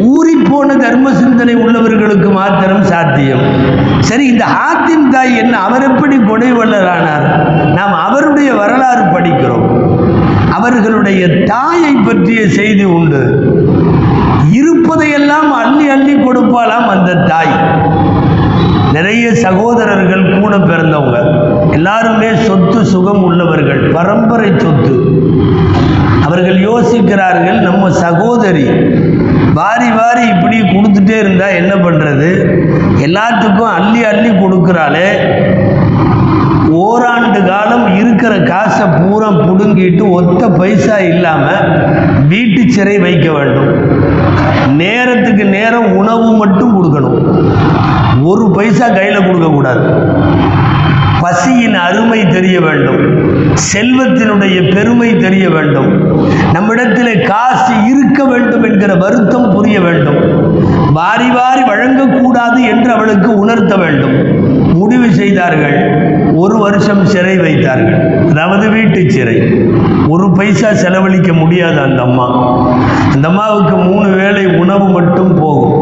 ஊறிப்போன 0.10 0.78
தர்ம 0.78 1.14
சிந்தனை 1.14 1.56
உள்ளவர்களுக்கு 1.56 2.32
மாத்திரம் 2.32 2.84
சாத்தியம். 2.84 3.44
சரி 4.00 4.28
இந்த 4.28 4.46
ஆத்தின் 4.46 5.10
தாய் 5.12 5.38
என்ன 5.38 5.58
அவர் 5.58 5.84
எப்படி 5.84 6.18
கொடை 6.18 6.52
நாம் 7.76 7.94
அவருடைய 7.94 8.54
வரலாறு 8.54 9.04
படிக்கிறோம். 9.16 9.68
அவர்களுடைய 10.52 11.28
தாயை 11.28 11.94
பற்றிய 11.94 12.48
செய்தி 12.48 12.84
உண்டு. 12.84 13.24
இருப்பதையெல்லாம் 14.52 15.54
அள்ளி 15.54 15.90
அள்ளி 15.90 16.16
கொடுப்பாளாம் 16.16 16.88
அந்த 16.88 17.16
தாய். 17.16 17.82
நிறைய 18.94 19.34
சகோதரர்கள் 19.34 20.40
கூட 20.40 20.58
பிறந்தவங்க. 20.58 21.18
எல்லாருமே 21.72 22.36
சொத்து 22.36 22.86
சுகம் 22.86 23.24
உள்ளவர்கள். 23.24 23.92
பரம்பரை 23.92 24.52
சொத்து. 24.58 25.24
அவர்கள் 26.26 26.56
யோசிக்கிறார்கள் 26.56 27.60
நம்ம 27.60 27.92
சகோதரி 27.92 28.68
வாரி 29.54 29.92
வாரி 29.92 30.28
இப்படி 30.28 30.60
கொடுத்துட்டே 30.60 31.20
இருந்தா 31.20 31.48
என்ன 31.48 31.74
பண்றது? 31.74 32.60
எல்லாத்துக்கும் 33.06 33.74
அள்ளி 33.74 34.04
அள்ளி 34.04 34.30
கொடுக்குறாளே. 34.30 35.08
ஓராண்டு 36.70 37.44
காலம் 37.44 37.96
இருக்கிற 37.96 38.38
காசை 38.38 38.86
பூரா 38.88 39.30
புடுங்கிட்டு 39.30 40.10
ஒத்த 40.10 40.50
பைசா 40.50 40.98
இல்லாம 40.98 41.52
வீட்டு 42.28 42.72
சிறை 42.72 43.00
வைக்க 43.00 43.32
வேண்டும். 43.32 43.92
நேரத்துக்கு 44.68 45.46
நேரம் 45.46 45.96
உணவு 45.96 46.36
மட்டும் 46.38 46.84
கொடுக்கணும். 46.84 47.46
ஒரு 48.24 48.52
பைசா 48.52 48.90
கையில் 48.90 49.26
கொடுக்கக்கூடாது 49.26 50.12
பசியின் 51.22 51.76
அருமை 51.76 52.28
தெரிய 52.28 52.62
வேண்டும். 52.62 53.02
செல்வத்தினுடைய 53.74 54.76
பெருமை 54.76 55.18
தெரிய 55.18 55.50
வேண்டும். 55.50 56.18
நம்மிடத்தில் 56.54 57.22
காசு 57.22 57.74
இருக்க 57.90 58.26
வேண்டும் 58.26 58.64
என்கிற 58.64 58.96
வருத்தம் 58.96 59.52
புரிய 59.52 59.82
வேண்டும். 59.82 60.20
வாரி 60.94 61.30
வாரி 61.30 61.62
வழங்கக்கூடாது 61.62 62.62
என்று 62.70 62.92
அவளுக்கு 62.92 63.38
உணர்த்த 63.38 63.78
வேண்டும். 63.78 64.42
முடிவு 64.74 65.12
செய்தார்கள். 65.12 65.92
ஒரு 66.44 66.58
வருஷம் 66.58 67.06
சிறை 67.06 67.36
வைத்தார்கள். 67.38 67.98
அதாவது 68.30 68.70
வீட்டு 68.70 69.12
சிறை. 69.12 69.38
ஒரு 70.08 70.32
பைசா 70.32 70.74
செலவழிக்க 70.74 71.34
முடியாது 71.34 71.80
அந்த 71.80 72.02
அம்மா. 72.02 72.28
அந்த 73.14 73.28
அம்மாவுக்கு 73.28 73.76
மூணு 73.76 74.10
வேளை 74.10 74.46
உணவு 74.46 74.86
மட்டும் 74.90 75.34
போகும். 75.40 75.78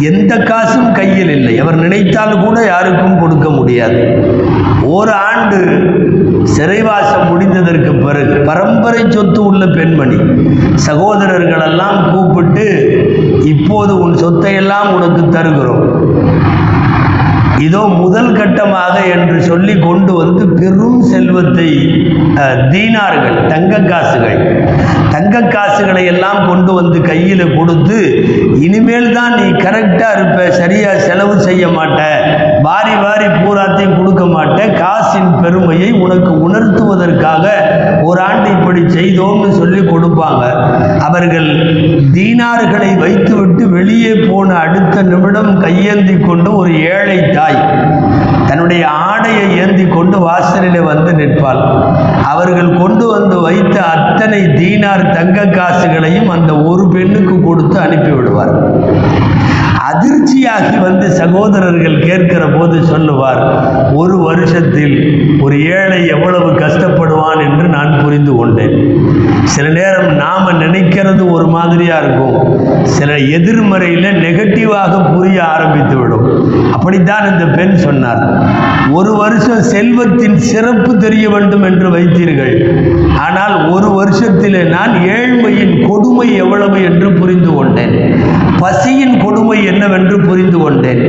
எந்த 0.00 0.38
காசும் 0.38 0.92
கையில் 0.92 1.28
இல்லை. 1.28 1.58
அவர் 1.58 1.76
நினைத்தால் 1.76 2.40
கூட 2.44 2.64
யாருக்கும் 2.64 3.20
கொடுக்க 3.20 3.50
முடியாது. 3.50 4.00
ஒரு 4.82 5.12
ஆண்டு 5.28 5.60
சிறைவாசம் 6.42 7.26
முடிந்ததற்கு 7.28 7.92
பிறகு 8.06 8.34
பரம்பரை 8.34 9.02
சொத்து 9.08 9.44
உள்ள 9.44 9.66
பெண்மணி 9.66 10.18
சகோதரர்களெல்லாம் 10.86 12.00
கூப்பிட்டு 12.12 12.66
இப்போது 13.44 13.98
உன் 13.98 14.14
சொத்தையெல்லாம் 14.14 14.88
உனக்கு 14.94 15.28
தருகிறோம். 15.28 15.84
இதோ 17.58 17.78
முதல் 17.78 18.32
கட்டமாக 18.32 18.94
என்று 19.06 19.42
சொல்லி 19.42 19.78
கொண்டு 19.78 20.12
வந்து 20.12 20.48
பெரும் 20.48 21.02
செல்வத்தை 21.02 21.68
தீனார்கள் 22.72 23.46
தங்க 23.46 23.78
காசுகள். 23.78 24.40
தங்க 25.14 25.40
காசுகளை 25.54 26.04
எல்லாம் 26.12 26.40
கொண்டு 26.48 26.72
வந்து 26.78 26.98
கையில் 27.08 27.44
கொடுத்து 27.56 27.98
இனிமேல் 28.66 29.10
தான் 29.18 29.34
நீ 29.40 29.46
கரெக்டாக 29.64 30.14
இருப்ப 30.16 30.46
சரியாக 30.60 31.02
செலவு 31.06 31.34
செய்ய 31.46 31.64
மாட்ட 31.76 32.00
வாரி 32.66 32.94
வாரி 33.04 33.28
பூராத்தையும் 33.36 33.96
கொடுக்க 33.98 34.24
மாட்ட 34.34 34.58
காசின் 34.80 35.30
பெருமையை 35.42 35.90
உனக்கு 36.04 36.32
உணர்த்துவதற்காக 36.46 37.44
ஒரு 38.08 38.20
ஆண்டு 38.28 38.48
இப்படி 38.56 38.82
செய்தோம்னு 38.96 39.50
சொல்லி 39.60 39.80
கொடுப்பாங்க. 39.90 40.42
அவர்கள் 41.06 41.48
தீனார்களை 42.16 42.90
வைத்துவிட்டு 43.02 43.64
வெளியே 43.76 44.14
போன 44.28 44.48
அடுத்த 44.64 45.02
நிமிடம் 45.10 45.52
கையேந்தி 45.64 46.16
கொண்டு 46.28 46.50
ஒரு 46.60 46.72
ஏழை 46.94 47.18
தாய். 47.36 47.60
தன்னுடைய 48.64 48.90
ஆடையை 49.06 49.46
ஏந்தி 49.62 49.84
கொண்டு 49.86 50.18
வாசலிலே 50.18 50.80
வந்து 50.80 51.10
நிற்பாள். 51.12 51.60
அவர்கள் 52.24 52.70
கொண்டு 52.76 53.06
வந்து 53.06 53.36
வைத்த 53.40 53.76
அத்தனை 53.86 54.38
தீனார் 54.60 55.04
தங்க 55.10 55.44
காசுகளையும் 55.56 56.28
அந்த 56.28 56.52
ஒரு 56.62 56.84
பெண்ணுக்கு 56.88 57.34
கொடுத்து 57.42 57.76
அனுப்பி 57.80 58.10
விடுவார் 58.10 58.54
அதிர்ச்சியாகி 59.88 60.76
வந்து 60.80 61.10
சகோதரர்கள் 61.10 61.98
கேட்கிற 61.98 62.44
போது 62.48 62.84
சொல்லுவார் 62.84 63.42
ஒரு 63.92 64.16
வருஷத்தில் 64.18 64.96
ஒரு 65.40 65.56
ஏழை 65.64 66.06
எவ்வளவு 66.06 66.50
கஷ்டப்படுவான் 66.50 67.40
என்று 67.48 67.66
நான் 67.68 68.00
புரிந்து 68.04 68.32
கொண்டேன். 68.36 68.76
சில 69.44 69.68
நேரம் 69.68 70.14
நாம் 70.14 70.60
நினைக்கிறது 70.60 71.30
ஒரு 71.30 71.46
மாதிரியா 71.46 71.98
இருக்கும். 71.98 72.38
சில 72.82 73.18
எதிர்மறையில் 73.18 74.08
நெகட்டிவாக 74.24 75.14
புரிய 75.14 75.44
ஆரம்பித்து 75.44 75.96
விடும். 75.96 76.26
அப்படித்தான் 76.72 77.26
இந்த 77.32 77.44
பெண் 77.56 77.76
சொன்னார். 77.76 78.22
ஒரு 78.92 79.14
வருஷம் 79.16 79.62
செல்வத்தின் 79.62 80.38
சிறப்பு 80.38 80.96
தெரிய 80.96 81.30
வேண்டும் 81.30 81.62
என்று 81.62 81.90
வைத்தீர்கள். 81.90 82.54
ஆனால் 83.18 83.70
ஒரு 83.70 83.90
வருஷத்திலே 84.00 84.62
நான் 84.68 84.94
ஏழ்மையின் 85.16 85.76
கொடுமை 85.88 86.34
எவ்வளவு 86.34 86.82
என்று 86.82 87.12
புரிந்து 87.12 87.52
கொண்டேன். 87.54 87.96
பசியின் 88.58 89.18
கொடுமை 89.18 89.64
என்னவென்று 89.64 90.20
புரிந்து 90.20 90.58
கொண்டேன். 90.58 91.02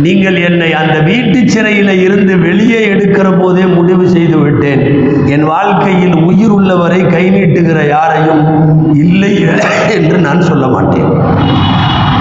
நீங்கள் 0.00 0.36
என்னை 0.36 0.72
அந்த 0.72 0.98
வீட்டு 0.98 1.38
சிறையில 1.38 1.90
இருந்து 2.02 2.38
வெளியே 2.38 2.80
எடுக்கிற 2.94 3.40
போதே 3.40 3.64
முடிவு 3.64 4.08
செய்து 4.08 4.38
விட்டேன். 4.38 4.82
என் 5.26 5.44
வாழ்க்கையில் 5.44 6.14
உயிர் 6.14 6.50
உள்ளவரை 6.50 7.06
கை 7.06 7.30
நீட்டுகிற 7.30 7.88
யாரையும் 7.88 8.44
இல்லை 8.94 9.46
என்று 9.88 10.18
நான் 10.18 10.42
சொல்ல 10.42 10.66
மாட்டேன். 10.66 11.10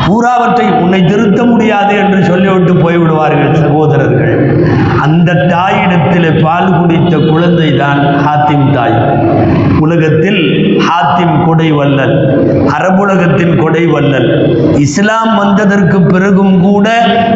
பூராவற்றை 0.08 0.68
உன்னை 0.82 1.06
திருத்த 1.06 1.44
முடியாது 1.44 1.96
என்று 1.96 2.24
சொல்லிவிட்டு 2.24 2.74
போய்விடுவார்கள் 2.74 3.54
சகோதரர்கள். 3.54 4.59
அந்த 5.10 5.34
தாயிடத்தில் 5.52 6.30
பால் 6.44 6.74
குடித்த 6.78 7.14
குழந்தை 7.30 7.68
தான் 7.78 8.02
ஹாத்திம் 8.26 8.66
தாய். 8.72 8.96
உலகத்தில் 9.80 10.40
ஹாத்திம் 10.88 11.36
கொடை 11.46 11.68
வல்லல் 11.72 12.16
அரபுலகத்தின் 12.78 13.54
கொடை 13.62 13.84
வல்லல் 13.86 14.28
இஸ்லாம் 14.86 15.32
வந்ததற்கு 15.36 16.00
பிறகும் 16.02 16.56
கூட 16.62 16.88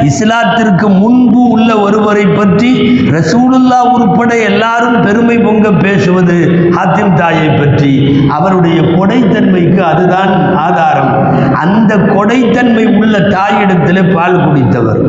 இஸ்லாத்திற்கு 0.10 0.88
முன்பு 1.02 1.42
உள்ள 1.50 1.70
ஒருவரை 1.78 2.26
பற்றி 2.28 2.72
ரசூலுல்லா 3.16 3.80
உட்பட 3.96 4.32
எல்லாரும் 4.50 5.00
பெருமை 5.02 5.38
பொங்க 5.40 5.72
பேசுவது 5.86 6.38
ஹாத்திம் 6.78 7.14
தாயை 7.14 7.50
பற்றி. 7.50 7.94
அவருடைய 8.30 8.80
கொடைத்தன்மைக்கு 8.98 9.82
அதுதான் 9.92 10.34
ஆதாரம். 10.58 11.14
அந்த 11.64 11.92
கொடைத்தன்மை 12.14 12.86
உள்ள 13.02 13.18
தாயிடத்தில் 13.36 14.12
பால் 14.16 14.44
குடித்தவர். 14.46 15.02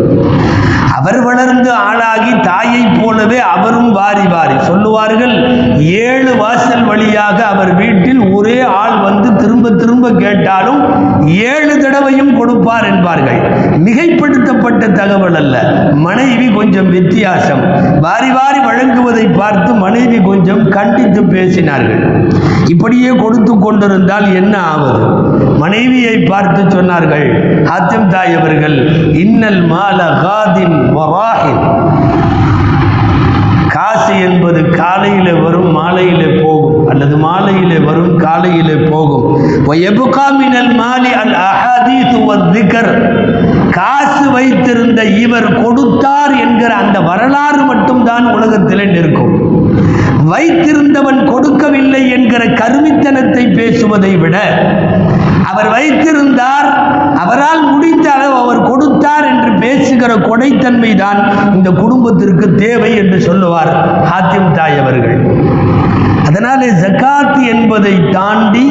அவர் 0.97 1.21
வளர்ந்து 1.21 1.71
ஆளாகி 1.87 2.33
தாயைப் 2.55 2.99
போலவே 3.03 3.39
அவரும் 3.53 3.93
வாரி 3.93 4.27
வாரி 4.33 4.57
சொல்லுவார்கள். 4.59 5.33
ஏழு 5.79 6.33
வாசல் 6.37 6.85
வழியாக 6.85 7.39
அவர் 7.45 7.75
வீட்டில் 7.75 8.21
ஒரே 8.37 8.61
ஆள் 8.61 8.97
வந்து 9.01 9.37
திரும்ப 9.37 9.71
திரும்ப 9.71 10.11
கேட்டாலும் 10.11 10.81
ஏழு 11.27 11.75
தடவையும் 11.83 12.33
கொடுப்பார் 12.37 12.87
என்பார்கள். 12.91 13.41
மிகைப்படுத்தப்பட்ட 13.87 14.93
தகவல் 14.93 15.35
அல்ல. 15.35 15.57
மனைவி 16.07 16.47
கொஞ்சம் 16.55 16.91
வித்தியாசம். 16.91 17.63
வாரி 18.01 18.31
வாரி 18.31 18.61
வழங்குவதை 18.69 19.27
பார்த்து 19.37 19.75
மனைவி 19.75 20.21
கொஞ்சம் 20.21 20.69
கண்டித்து 20.69 21.23
பேசினார்கள். 21.23 22.05
இப்படியே 22.69 23.11
கொடுத்து 23.23 23.59
கொண்டிருந்தால் 23.59 24.35
என்ன 24.35 24.55
ஆவது? 24.59 25.05
மனைவியை 25.59 26.17
பார்த்து 26.19 26.63
சொன்னார்கள் 26.77 27.27
ஹாத்திம் 27.65 28.09
தாய் 28.09 28.37
அவர்கள் 28.37 28.79
இன்னல் 29.25 29.63
மால 29.73 29.99
காதின் 30.25 30.79
வராஹின் 30.99 31.63
ராசி 33.85 34.15
என்பது 34.21 34.61
காலையில 34.71 35.29
வரும் 35.35 35.71
மாலையில 35.79 36.23
போகும். 36.43 36.87
அல்லது 36.89 37.15
மாலையில 37.17 37.73
வரும் 37.85 38.15
காலையில் 38.17 38.77
போகும். 38.91 39.27
எபுகாமினல் 39.91 40.71
மாலி 40.81 41.11
அல் 41.23 41.35
காசு 43.71 44.31
வைத்திருந்த 44.31 45.01
இவர் 45.05 45.49
கொடுத்தார் 45.63 46.35
என்கிற 46.37 46.71
அந்த 46.75 46.99
வரலாறு 47.01 47.63
மட்டும்தான் 47.63 48.27
உலகத்தில் 48.35 48.91
நிற்கும். 48.91 49.35
வைத்திருந்தவன் 50.33 51.21
கொடுக்கவில்லை 51.31 52.03
என்கிற 52.11 52.43
கருமித்தனத்தை 52.61 53.43
பேசுவதை 53.57 54.13
விட 54.17 54.37
அவர் 55.51 55.69
வைத்திருந்தார் 55.69 56.69
அவரால் 57.15 57.63
முடிந்த 57.73 58.07
அளவு 58.13 58.37
அவர் 58.37 58.61
கொடு 58.63 58.84
பேசுகிற 59.85 60.13
கொடைத்தன்மை 60.29 60.91
தான் 60.95 61.19
இந்த 61.55 61.71
குடும்பத்திற்கு 61.81 62.47
தேவை 62.55 62.91
என்று 62.97 63.19
சொல்லுவார் 63.21 63.71
ஹாத்திம் 64.11 64.53
தாய் 64.53 64.77
அவர்கள். 64.83 65.19
அதனாலே 66.45 66.71
ஜகாத் 66.81 67.37
என்பதை 67.51 67.93
தாண்டி 68.17 68.65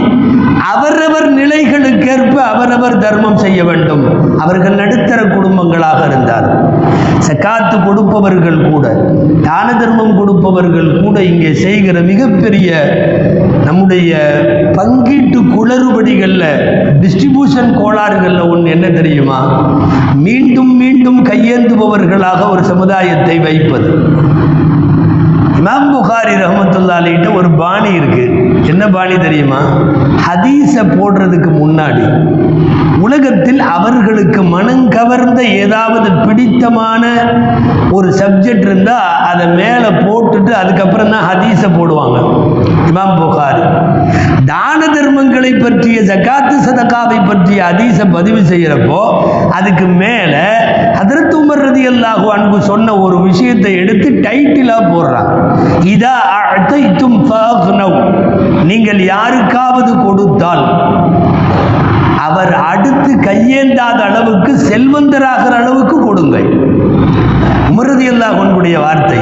அவரவர் 0.73 1.27
நிலைகளுக்கேற்ப 1.37 2.35
அவரவர் 2.49 2.97
தர்மம் 2.97 3.39
செய்ய 3.43 3.59
வேண்டும். 3.69 4.03
அவர்கள் 4.43 4.75
நடுத்தர 4.81 5.19
குடும்பங்களாக 5.31 5.99
இருந்தார் 6.09 6.47
சக்காத்து 7.27 7.77
கொடுப்பவர்கள் 7.85 8.59
கூட 8.69 8.85
தான 9.47 9.67
தர்மம் 9.73 10.15
கொடுப்பவர்கள் 10.17 10.89
கூட 11.03 11.17
இங்கே 11.31 11.51
செய்கிற 11.63 11.95
மிகப்பெரிய 12.11 12.69
நம்முடைய 13.65 14.11
பங்கீட்டு 14.77 15.39
குளறுபடிகளில் 15.55 16.49
டிஸ்ட்ரிபியூஷன் 17.03 17.71
கோளாறுகளில் 17.81 18.49
ஒன்று 18.49 18.69
என்ன 18.75 18.87
தெரியுமா? 18.99 19.39
மீண்டும் 20.27 20.73
மீண்டும் 20.83 21.21
கையேந்துபவர்களாக 21.25 22.41
ஒரு 22.53 22.63
சமுதாயத்தை 22.71 23.37
வைப்பது. 23.39 23.91
இமாம் 25.63 25.91
புகாரி 25.91 26.31
ரஹமத்துல்லா 26.39 26.95
அலிகிட்ட 27.01 27.27
ஒரு 27.33 27.49
பாணி 27.59 27.89
இருக்கு. 27.93 28.23
என்ன 28.71 28.83
பாணி 28.89 29.15
தெரியுமா? 29.17 29.59
ஹதீஸை 30.25 30.83
போடுறதுக்கு 30.95 31.49
முன்னாடி 31.59 32.03
உலகத்தில் 33.05 33.61
அவர்களுக்கு 33.75 34.41
மனம் 34.43 34.83
கவர்ந்த 34.89 35.39
ஏதாவது 35.61 36.09
பிடித்தமான 36.25 37.03
ஒரு 37.91 38.09
சப்ஜெக்ட் 38.19 38.65
இருந்தா 38.65 38.97
அதை 39.29 39.45
மேலே 39.59 39.89
போட்டுட்டு 40.05 40.51
அதுக்கப்புறம் 40.61 41.09
தான் 41.09 41.25
ஹதீஸை 41.29 41.69
போடுவாங்க. 41.79 42.17
இமாம் 42.91 43.15
புகாரி. 43.21 43.63
தான 44.45 44.79
தர்மங்களை 44.95 45.51
பற்றிய 45.59 45.99
ஜக்காத்து 46.11 46.55
சதகாவை 46.67 47.19
பற்றிய 47.25 47.59
ஹதீஸை 47.69 48.07
பதிவு 48.11 48.41
செய்யறப்போ 48.51 49.01
அதுக்கு 49.51 49.85
மேலே 50.03 50.45
ஹதரத் 51.03 51.33
உமர் 51.37 51.61
ரதியல்லாஹு 51.67 52.25
அன்பு 52.33 52.57
சொன்ன 52.67 52.93
ஒரு 53.05 53.17
விஷயத்தை 53.21 53.71
எடுத்து 53.73 54.09
டைட்டிலா 54.25 54.75
போடுறாங்க. 54.91 55.31
இதா 55.93 56.13
அழைத்தும் 56.39 57.17
நீங்கள் 58.69 59.01
யாருக்காவது 59.13 59.91
கொடுத்தால் 60.05 60.63
அவர் 62.27 62.53
அடுத்து 62.71 63.11
கையேந்தாத 63.27 63.99
அளவுக்கு 64.09 64.51
செல்வந்தராகிற 64.69 65.53
அளவுக்கு 65.61 65.97
கொடுங்கள். 66.05 66.47
உமரதி 67.71 68.07
அல்லாஹ் 68.13 68.39
உன்னுடைய 68.43 68.79
வார்த்தை. 68.79 69.19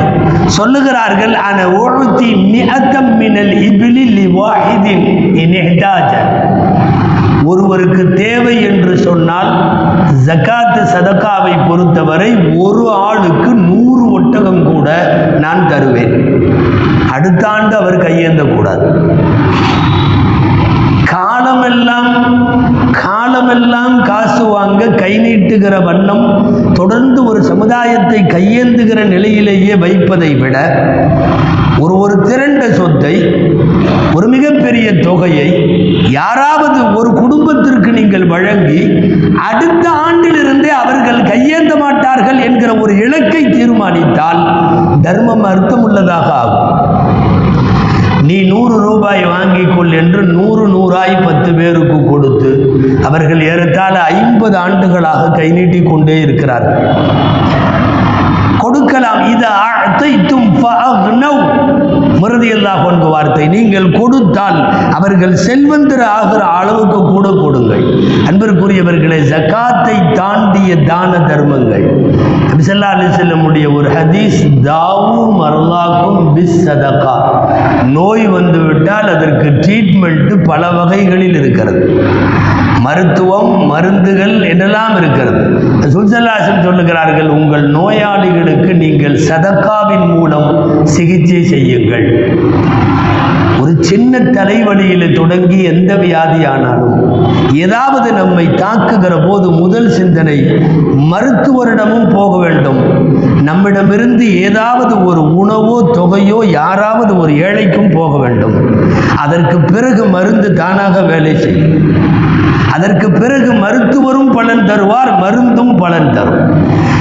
சொல்லுகிறார்கள் 0.57 1.35
அன 1.47 1.59
உழுத்தி 1.83 2.29
மிகத்தம் 2.55 3.11
மினல் 3.17 3.53
இபிலி 3.69 4.05
லி 4.17 4.27
வாஹிதின் 4.39 5.05
இன் 5.43 5.57
ஒருவருக்கு 7.51 8.03
தேவை 8.13 8.55
என்று 8.69 8.93
சொன்னால் 9.07 9.51
ஜகாத்து 10.27 10.81
சதக்காவை 10.93 11.53
பொறுத்தவரை 11.69 12.31
ஒரு 12.65 12.83
ஆளுக்கு 13.07 13.51
நூறு 13.67 14.05
ஒட்டகம் 14.17 14.63
கூட 14.73 14.87
நான் 15.43 15.63
தருவேன். 15.67 16.15
அடுத்த 17.15 17.43
ஆண்டு 17.55 17.75
அவர் 17.81 17.97
கையேந்தக்கூடாது. 18.05 18.87
காலமெல்லாம் 21.13 22.11
காலமெல்லாம் 23.03 23.95
காசு 24.09 24.43
வாங்க 24.45 24.83
கை 25.01 25.11
நீட்டுகிற 25.19 25.75
வண்ணம் 25.83 26.25
தொடர்ந்து 26.73 27.19
ஒரு 27.25 27.39
சமுதாயத்தை 27.49 28.19
கையேந்துகிற 28.35 28.99
நிலையிலேயே 29.13 29.75
வைப்பதை 29.83 30.31
விட 30.35 30.55
ஒரு 31.83 31.93
ஒரு 32.03 32.15
திரண்ட 32.27 32.63
சொத்தை 32.77 33.13
ஒரு 34.15 34.27
மிகப்பெரிய 34.33 34.87
தொகையை 34.99 35.47
யாராவது 36.19 36.79
ஒரு 36.99 37.09
குடும்பத்திற்கு 37.13 37.91
நீங்கள் 37.91 38.25
வழங்கி 38.33 38.81
அடுத்த 39.49 39.85
ஆண்டிலிருந்தே 40.05 40.71
அவர்கள் 40.81 41.21
கையேந்த 41.29 41.73
மாட்டார்கள் 41.83 42.39
என்கிற 42.47 42.71
ஒரு 42.83 42.93
இலக்கை 43.05 43.43
தீர்மானித்தால் 43.45 44.41
தர்மம் 45.01 45.45
அர்த்தம் 45.51 45.83
உள்ளதாக 45.83 46.29
ஆகும். 46.43 46.69
நீ 48.27 48.37
நூறு 48.51 48.75
ரூபாய் 48.87 49.23
வாங்கிக் 49.25 49.73
கொள் 49.75 49.93
என்று 50.01 50.21
நூறு 50.35 50.65
நூறாய் 50.67 51.15
பத்து 51.25 51.51
பேருக்கு 51.53 51.97
கொடுத்து 52.09 52.51
அவர்கள் 53.09 53.41
ஏறத்தாழ 53.51 53.95
ஐம்பது 54.15 54.57
ஆண்டுகளாக 54.57 55.31
கை 55.37 55.47
நீட்டிக் 55.51 55.89
கொண்டே 55.89 56.17
இருக்கிறார்கள். 56.21 56.83
கொடுக்கலாம் 58.91 59.21
இது 59.33 59.47
வார்த்தை 63.13 63.43
நீங்கள் 63.53 63.87
கொடுத்தால் 63.99 64.59
அவர்கள் 64.97 65.35
செல்வந்தர் 65.45 66.03
ஆகிற 66.15 66.41
அளவுக்கு 66.59 66.99
கூட 67.13 67.27
கொடுங்கள். 67.41 67.83
அன்பிற்குரியவர்களே 68.29 69.19
ஜகாத்தை 69.31 69.95
தாண்டிய 70.19 70.71
தான 70.89 71.11
தர்மங்கள். 71.29 71.85
நபிசல்லா 72.49 72.89
அலி 72.95 73.07
செல்லமுடைய 73.19 73.67
ஒரு 73.77 73.89
ஹதீஸ் 73.97 74.39
தாவும் 74.67 75.33
மரலாக்கும் 75.41 76.21
பிஸ் 76.35 76.59
சதகா. 76.67 77.15
நோய் 77.97 78.25
வந்துவிட்டால் 78.37 79.09
அதற்கு 79.15 79.47
ட்ரீட்மெண்ட் 79.63 80.33
பல 80.51 80.71
வகைகளில் 80.79 81.37
இருக்கிறது. 81.41 81.83
மருத்துவம் 82.85 83.51
மருந்துகள் 83.71 84.35
என்றெல்லாம் 84.51 84.95
இருக்கிறது. 84.99 85.41
சுல்சல்லாசன் 85.93 86.63
சொல்லுகிறார்கள் 86.67 87.29
உங்கள் 87.37 87.65
நோயாளிகளுக்கு 87.69 88.73
நீங்கள் 88.83 89.17
சதக்காவின் 89.29 90.07
மூலம் 90.15 90.49
சிகிச்சை 90.83 91.43
செய்யுங்கள். 91.53 92.07
ஒரு 93.61 93.73
சின்ன 93.79 94.19
தலைவலியில் 94.35 95.15
தொடங்கி 95.15 95.57
எந்த 95.71 95.91
வியாதியானாலும் 95.95 96.95
ஏதாவது 97.65 98.07
நம்மை 98.13 98.45
தாக்குகிற 98.61 99.13
போது 99.27 99.47
முதல் 99.51 99.89
சிந்தனை 99.97 100.37
மருத்துவரிடமும் 101.11 102.09
போக 102.15 102.31
வேண்டும். 102.37 102.79
நம்மிடமிருந்து 103.49 104.25
ஏதாவது 104.41 104.93
ஒரு 105.05 105.23
உணவோ 105.35 105.77
தொகையோ 105.99 106.39
யாராவது 106.59 107.13
ஒரு 107.17 107.33
ஏழைக்கும் 107.47 107.93
போக 107.97 108.13
வேண்டும். 108.17 108.55
அதற்கு 109.15 109.59
பிறகு 109.73 110.05
மருந்து 110.05 110.49
தானாக 110.53 111.03
வேலை 111.11 111.35
செய்யும். 111.35 111.77
அதற்கு 112.73 113.11
பிறகு 113.11 113.53
மருத்துவரும் 113.53 114.31
பலன் 114.31 114.65
தருவார் 114.65 115.11
மருந்தும் 115.23 115.73
பலன் 115.77 116.11
தரும். 116.11 116.43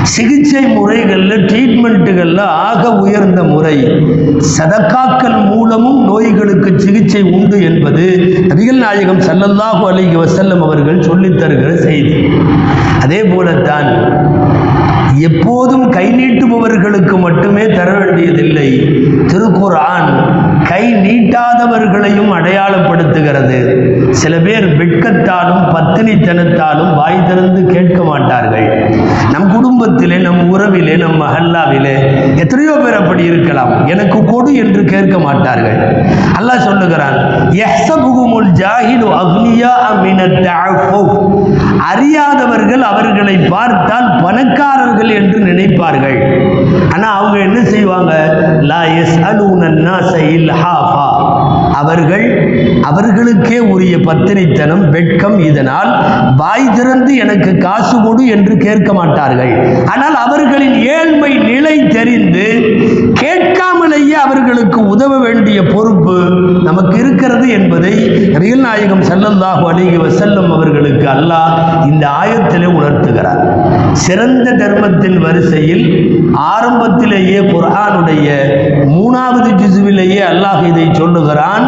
சிகிச்சை 0.03 0.63
முறைகளில் 0.67 1.45
ட்ரீட்மெண்ட்டுகளில் 1.47 2.45
ஆக 2.69 2.93
உயர்ந்த 3.05 3.43
முறை 3.43 3.77
சதக்காக்கள் 4.57 5.39
மூலமும் 5.47 6.01
நோய்களுக்கு 6.05 6.81
சிகிச்சை 6.81 7.23
உண்டு 7.23 7.63
என்பது 7.63 8.07
நபிகள் 8.49 8.83
நாயகம் 8.87 9.23
ஸல்லல்லாஹு 9.29 9.83
அலைஹி 9.93 10.17
வசல்லம் 10.25 10.63
அவர்கள் 10.63 11.03
சொல்லித் 11.03 11.41
தருகிற 11.43 11.73
செய்தி. 11.87 12.17
அதே 13.03 13.23
போலத்தான் 13.25 13.91
எப்போதும் 15.29 15.89
கை 15.89 16.05
நீட்டுபவர்களுக்கு 16.11 17.15
மட்டுமே 17.19 17.65
தர 17.67 17.89
வேண்டியதில்லை. 17.99 18.69
திருக்குர்ஆன் 19.31 20.09
கை 20.69 20.85
நீட்டாதவர்களையும் 21.07 22.31
அடையாளப்படுத்துகிறது. 22.39 23.59
சில 24.11 24.39
பேர் 24.39 24.67
வெட்கத்தாலும் 24.79 25.60
காலம் 25.61 25.73
பத்தினி 25.75 26.13
தனத்தாலும் 26.27 26.93
வாய் 26.99 27.27
திறந்து 27.29 27.61
கேட்க 27.73 27.99
மாட்டார்கள். 28.11 28.69
நம் 29.33 29.49
குடும்பத்திலே 29.55 30.19
நம் 30.27 30.41
உறவிலே 30.53 30.95
நம் 31.03 31.19
மஹல்லாவிலே 31.23 31.95
எத்தனையோ 32.43 32.75
பேர் 32.83 32.99
அப்படி 33.01 33.23
இருக்கலாம். 33.33 33.73
எனக்கு 33.93 34.19
கொடு 34.33 34.51
என்று 34.63 34.83
கேட்க 34.93 35.17
மாட்டார்கள். 35.27 35.79
அல்லாஹ் 36.39 36.67
சொல்லுகிறான் 36.69 37.19
அறியாதவர்கள் 41.91 42.83
அவர்களை 42.91 43.37
பார்த்தால் 43.55 44.09
பணக்காரர்கள் 44.25 45.11
என்று 45.19 45.39
நினைப்பார்கள். 45.49 46.19
ஆனா 46.95 47.09
அவங்க 47.19 47.39
என்ன 47.49 47.59
செய்வாங்க? 47.73 48.13
லா 48.71 48.81
எஸ் 49.03 49.19
அலூனன்னா 49.31 49.97
சைல் 50.13 50.51
ஹாஃபா 50.63 51.10
அவர்கள் 51.81 52.27
அவர்களுக்கே 52.91 53.59
உரிய 53.73 53.95
பத்திரித்தனம் 54.09 54.85
வெட்கம் 54.95 55.37
இதனால் 55.49 55.91
வாய் 56.41 56.75
திறந்து 56.77 57.13
எனக்கு 57.25 57.51
காசு 57.67 57.97
கொடு 58.05 58.25
என்று 58.37 58.55
கேட்க 58.67 58.91
மாட்டார்கள். 58.99 59.53
ஆனால் 59.95 60.17
அவர்களின் 60.25 60.77
ஏழ்மை 60.97 61.33
நிலை 61.51 61.77
தெரிந்து 61.97 62.47
கேட்காமலேயே 63.23 64.17
அவர்களுக்கு 64.27 64.81
உதவ 64.95 65.13
வேண்டிய 65.27 65.59
பொறுப்பு 65.73 66.17
நமக்கு 66.69 66.95
இருக்கிறது 67.03 67.47
என்பதை 67.59 67.95
நபிகள் 68.35 68.65
நாயகம் 68.67 69.05
செல்லந்தாகு 69.11 69.65
அலைஹி 69.73 70.11
செல்லும் 70.21 70.51
அவர்களுக்கு 70.57 71.07
அல்லாஹ் 71.17 71.53
இந்த 71.91 72.05
ஆயத்திலே 72.21 72.69
உணர்த்துகிறார். 72.79 73.43
சிறந்த 73.95 74.53
தர்மத்தின் 74.53 75.19
வரிசையில் 75.19 75.85
ஆரம்பத்திலேயே 76.35 77.39
குர்ஆனுடைய 77.39 78.29
மூணாவது 78.97 79.51
ஜிசுவிலேயே 79.61 80.21
அல்லாஹ் 80.23 80.67
இதை 80.67 80.91
சொல்லுகிறான். 80.95 81.67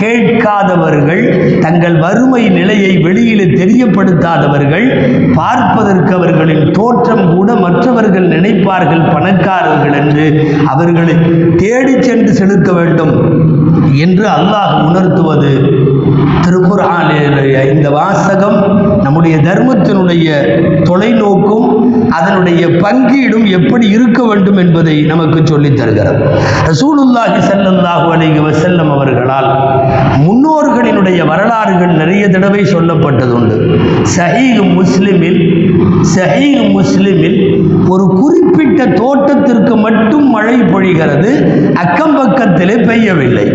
கேட்காதவர்கள் 0.00 1.22
தங்கள் 1.60 1.98
வறுமை 1.98 2.48
நிலையை 2.50 2.96
வெளியிலே 2.98 3.44
தெரியப்படுத்தாதவர்கள் 3.44 4.86
பார்ப்பதற்கு 5.34 6.14
அவர்களின் 6.14 6.70
தோற்றம் 6.70 7.36
கூட 7.36 7.54
மற்றவர்கள் 7.54 8.28
நினைப்பார்கள் 8.28 9.12
பணக்காரர்கள் 9.14 9.92
என்று 9.92 10.26
அவர்களை 10.66 11.14
தேடி 11.56 12.02
சென்று 12.02 12.32
செலுத்த 12.32 12.72
வேண்டும் 12.72 13.14
என்று 13.96 14.26
அல்லாஹ் 14.28 14.86
உணர்த்துவது. 14.86 15.52
திருக்குறானுடைய 16.46 17.72
இந்த 17.72 17.90
வாசகம் 17.90 18.58
நம்முடைய 19.02 19.36
தர்மத்தினுடைய 19.36 20.28
தொலைநோக்கும் 20.84 21.65
அதனுடைய 22.18 22.62
பங்கீடும் 22.84 23.46
எப்படி 23.58 23.86
இருக்க 23.88 24.20
வேண்டும் 24.26 24.56
என்பதை 24.56 25.02
நமக்கு 25.02 25.40
சொல்லித் 25.44 25.76
தருகிறது. 25.76 26.22
ரசூலுல்லாஹி 26.66 27.38
ஸல்லல்லாஹு 27.50 28.06
அலைஹி 28.14 28.40
வஸல்லம் 28.48 28.90
அவர்களால் 28.96 29.50
முன்னோர்களினுடைய 30.26 31.26
வரலாறுகள் 31.26 31.94
நிறைய 32.02 32.28
தடவை 32.28 32.62
சொல்லப்பட்டதுண்டு. 32.74 33.56
சஹீஹ் 34.16 34.62
முஸ்லிமில் 34.78 35.40
சஹீஹ் 36.16 36.64
முஸ்லிமில் 36.76 37.38
ஒரு 37.88 38.06
குறிப்பிட்ட 38.20 38.84
தோட்டத்திற்கு 38.86 39.76
மட்டும் 39.76 40.26
மழை 40.30 40.56
பொழிகிறது 40.60 41.30
அக்கம் 41.74 42.16
பக்கத்திலே 42.16 42.74
பெய்யவில்லை. 42.74 43.46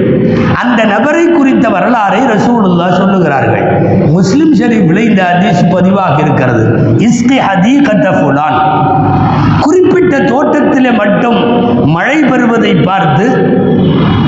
அந்த 0.61 0.79
நபரை 0.85 1.25
குறித்த 1.31 1.69
வரலாறை 1.69 2.21
ரசூலுல்லா 2.33 2.87
சொல்லுகிறார்கள். 2.99 3.65
முஸ்லிம் 4.07 4.53
ஷரீஃபில் 4.53 5.09
இந்த 5.09 5.21
ஹதீஸ் 5.31 5.61
பதிவாக 5.75 6.15
இருக்கிறது. 6.21 6.63
இஸ்கி 7.07 7.37
ஹதீகத்த 7.49 8.07
ஃபுலான் 8.51 9.61
குறிப்பிட்ட 9.61 10.19
தோட்டத்திலே 10.19 10.91
மட்டும் 10.91 11.39
மழை 11.87 12.17
பெறுவதை 12.23 12.75
பார்த்து 12.75 13.25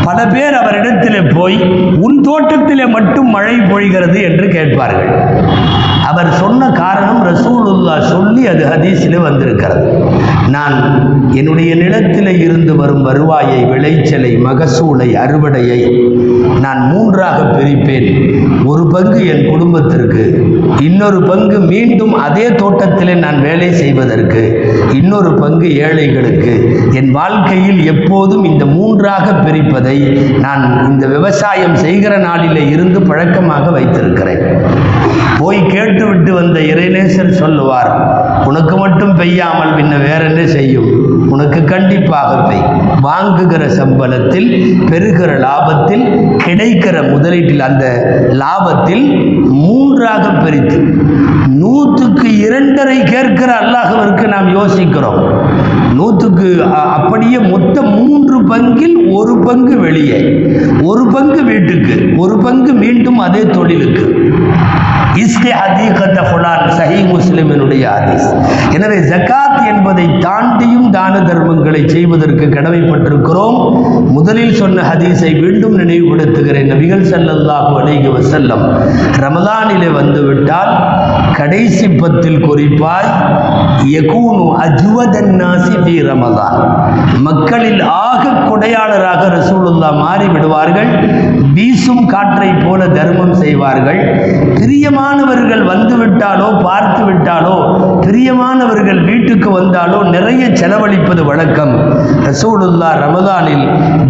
பல 0.04 0.28
பேர் 0.28 0.54
அவரிடத்திலே 0.54 1.22
போய் 1.36 1.58
உன் 2.02 2.22
தோட்டத்திலே 2.22 2.86
மட்டும் 2.86 3.30
மழை 3.30 3.56
பொழிகிறது 3.60 4.22
என்று 4.24 4.48
கேட்பார்கள். 4.48 5.12
அவர் 6.10 6.30
சொன்ன 6.34 6.70
காரணம் 6.70 7.22
ரசூலுல்லா 7.28 8.00
சொல்லி 8.00 8.48
அது 8.48 8.64
ஹதீஸில் 8.66 9.18
வந்திருக்கிறது. 9.22 9.88
நான் 10.48 10.76
என்னுடைய 11.34 11.76
நிலத்தில் 11.76 12.32
இருந்து 12.40 12.76
வரும் 12.76 13.02
வருவாயை 13.02 13.66
விளைச்சலை 13.66 14.32
மகசூலை 14.46 15.08
அறுவடையை 15.24 15.80
நான் 16.60 16.82
மூன்றாக 16.92 17.40
பிரிப்பேன். 17.44 18.10
ஒரு 18.66 18.88
பங்கு 18.88 19.28
என் 19.28 19.50
குடும்பத்திற்கு 19.50 20.24
இன்னொரு 20.80 21.24
பங்கு 21.24 21.60
மீண்டும் 21.60 22.14
அதே 22.14 22.48
தோட்டத்திலே 22.56 23.14
நான் 23.14 23.42
வேலை 23.42 23.72
செய்வதற்கு 23.72 24.44
இன்னொரு 24.94 25.34
பங்கு 25.34 25.70
ஏழைகளுக்கு. 25.78 26.54
என் 26.92 27.12
வாழ்க்கையில் 27.12 27.86
எப்போதும் 27.86 28.44
இந்த 28.44 28.66
மூன்றாக 28.66 29.32
பிரிப்பதை 29.32 29.98
நான் 30.40 30.66
இந்த 30.90 31.08
விவசாயம் 31.08 31.76
செய்கிற 31.76 32.18
நாளிலே 32.18 32.70
இருந்து 32.70 33.02
பழக்கமாக 33.02 33.70
வைத்திருக்கிறேன். 33.70 34.46
போய் 35.44 35.62
கேட்டுவிட்டு 35.66 36.32
வந்த 36.34 36.60
இறைநேசர் 36.72 37.32
சொல்லுவார் 37.34 37.92
உனக்கு 38.46 38.76
மட்டும் 38.78 39.14
பெய்யாமல் 39.16 39.74
பின்ன 39.76 39.94
வேற 40.02 40.22
என்ன 40.24 40.42
செய்யும்? 40.48 40.90
உனக்கு 41.30 41.60
கண்டிப்பாக 41.64 42.34
பெய். 42.50 42.64
வாங்குகிற 43.02 43.64
சம்பளத்தில் 43.80 44.50
பெறுகிற 44.90 45.32
லாபத்தில் 45.46 46.06
கிடைக்கிற 46.46 46.96
முதலீட்டில் 47.14 47.66
அந்த 47.70 47.86
லாபத்தில் 48.42 49.06
மூன்றாக 49.64 50.26
பிரித்து 50.44 50.80
நூற்றுக்கு 51.62 52.30
இரண்டரை 52.38 52.98
கேட்கிற 53.04 53.52
அல்லாஹவருக்கு 53.62 54.28
நாம் 54.28 54.50
யோசிக்கிறோம். 54.60 55.20
நூற்றுக்கு 56.04 56.50
அப்படியே 56.98 57.40
மொத்தம் 57.54 57.92
மூன்று 57.98 58.38
பங்கில் 58.52 58.98
ஒரு 59.18 59.34
பங்கு 59.48 59.76
வெளியே. 59.86 60.20
ஒரு 60.92 61.04
பங்கு 61.16 61.42
வீட்டுக்கு 61.52 61.96
ஒரு 62.24 62.38
பங்கு 62.46 62.72
மீண்டும் 62.84 63.20
அதே 63.28 63.44
தொழிலுக்கு. 63.58 64.06
இஸ்கி 65.24 65.52
ஹதீகத்த 65.60 66.20
ஃபுலான் 66.28 66.64
சஹி 66.78 67.02
முஸ்லிமினுடைய 67.12 67.84
ஹதீஸ். 67.96 68.30
எனவே 68.76 68.98
ஜகாத் 69.10 69.60
என்பதை 69.72 70.06
தாண்டியும் 70.26 70.88
தான 70.96 71.20
தர்மங்களை 71.28 71.82
செய்வதற்கு 71.94 72.46
கடமைப்பட்டிருக்கிறோம். 72.56 73.58
முதலில் 74.16 74.58
சொன்ன 74.62 74.86
ஹதீஸை 74.90 75.32
மீண்டும் 75.44 75.76
நினைவுபடுத்துகிறேன். 75.82 76.72
நபிகள் 76.74 77.06
செல்லல்லாஹு 77.14 77.74
அலைஹி 77.82 78.10
வசல்லம் 78.18 78.66
ரமதானிலே 79.26 79.92
வந்துவிட்டால் 80.00 80.74
கடைசி 81.40 81.88
பத்தில் 82.02 82.42
குறிப்பாய் 82.48 83.12
யகூனு 83.94 84.46
அஜுவதன் 84.66 85.32
நாசி 85.42 85.76
ஃபீ 85.94 86.00
ரமலான் 86.06 86.62
மக்களில் 87.26 87.82
ஆக 88.04 88.32
கொடையாளராக 88.44 89.24
ரசூலுல்லா 89.34 89.90
மாறி 89.98 90.28
விடுவார்கள் 90.28 90.90
வீசும் 91.56 92.06
காற்றை 92.08 92.48
போல 92.56 92.82
தர்மம் 92.90 93.34
செய்வார்கள் 93.42 94.00
பிரியமானவர்கள் 94.56 95.64
வந்து 95.68 95.96
விட்டாலோ 96.00 96.48
பார்த்து 96.64 97.02
விட்டாலோ 97.10 97.56
பிரியமானவர்கள் 98.06 99.02
வீட்டுக்கு 99.10 99.50
வந்தாலோ 99.52 100.00
நிறைய 100.08 100.44
செலவழிப்பது 100.56 101.24
வழக்கம் 101.26 101.74
ரசூலுல்லா 102.28 102.90
ரமதானில் 103.04 103.66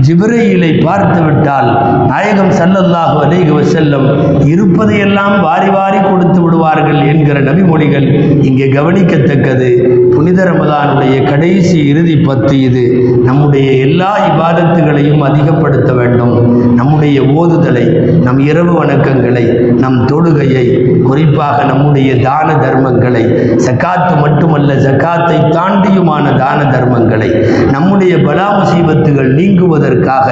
ஜிப்ரையிலை 0.08 0.72
பார்த்து 0.86 1.20
விட்டால் 1.24 1.70
நாயகம் 2.08 2.54
சல்லல்லாஹு 2.60 3.18
அலைஹி 3.26 3.52
வசல்லம் 3.52 4.08
இருப்பதையெல்லாம் 4.54 5.36
வாரி 5.42 5.70
வாரி 5.70 6.02
கொடுத்து 6.04 6.40
விடுவார்கள் 6.42 7.02
என்கிற 7.08 7.38
நபிமொழிகள் 7.42 8.10
இங்கே 8.44 8.70
கவனிக்கத்தக்கது 8.74 9.70
புனித 10.16 10.42
ரமதானுடைய 10.46 11.16
கடைசி 11.30 11.63
இறுதி 11.72 12.16
பத்து 12.16 12.62
இது 12.62 12.84
நம்முடைய 13.24 13.72
எல்லா 13.72 14.18
இபாதத்துகளையும் 14.28 15.22
அதிகப்படுத்த 15.22 15.94
வேண்டும். 15.94 16.34
நம்முடைய 16.76 17.22
ஓதுதலை 17.22 17.86
நம் 18.22 18.40
இரவு 18.40 18.84
வணக்கங்களை 18.84 19.46
நம் 19.80 20.06
தொழுகையை 20.06 20.66
குறிப்பாக 21.04 21.64
நம்முடைய 21.64 22.16
தான 22.16 22.54
தர்மங்களை 22.54 23.24
சக்காத்து 23.56 24.20
மட்டுமல்ல 24.22 24.74
சக்காத்தை 24.74 25.38
தாண்டியுமான 25.50 26.36
தான 26.36 26.60
தர்மங்களை 26.64 27.30
நம்முடைய 27.72 28.18
பலா 28.18 28.60
முசீபத்துகள் 28.60 29.32
நீங்குவதற்காக 29.34 30.30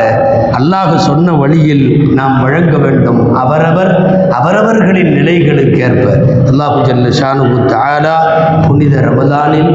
அல்லாஹ் 0.59 0.95
சொன்ன 0.95 1.31
வழியில் 1.31 2.13
நாம் 2.13 2.41
வழங்க 2.41 2.77
வேண்டும். 2.77 3.33
அவரவர் 3.33 4.29
அவரவர்களின் 4.29 5.11
நிலைகளுக்கேற்ப 5.13 6.07
அல்லாஹு 6.51 6.79
ஜல்ல 6.87 7.09
ஷானு 7.17 7.43
தாலா 7.73 8.15
புனித 8.65 8.95
ரமதானில் 9.05 9.69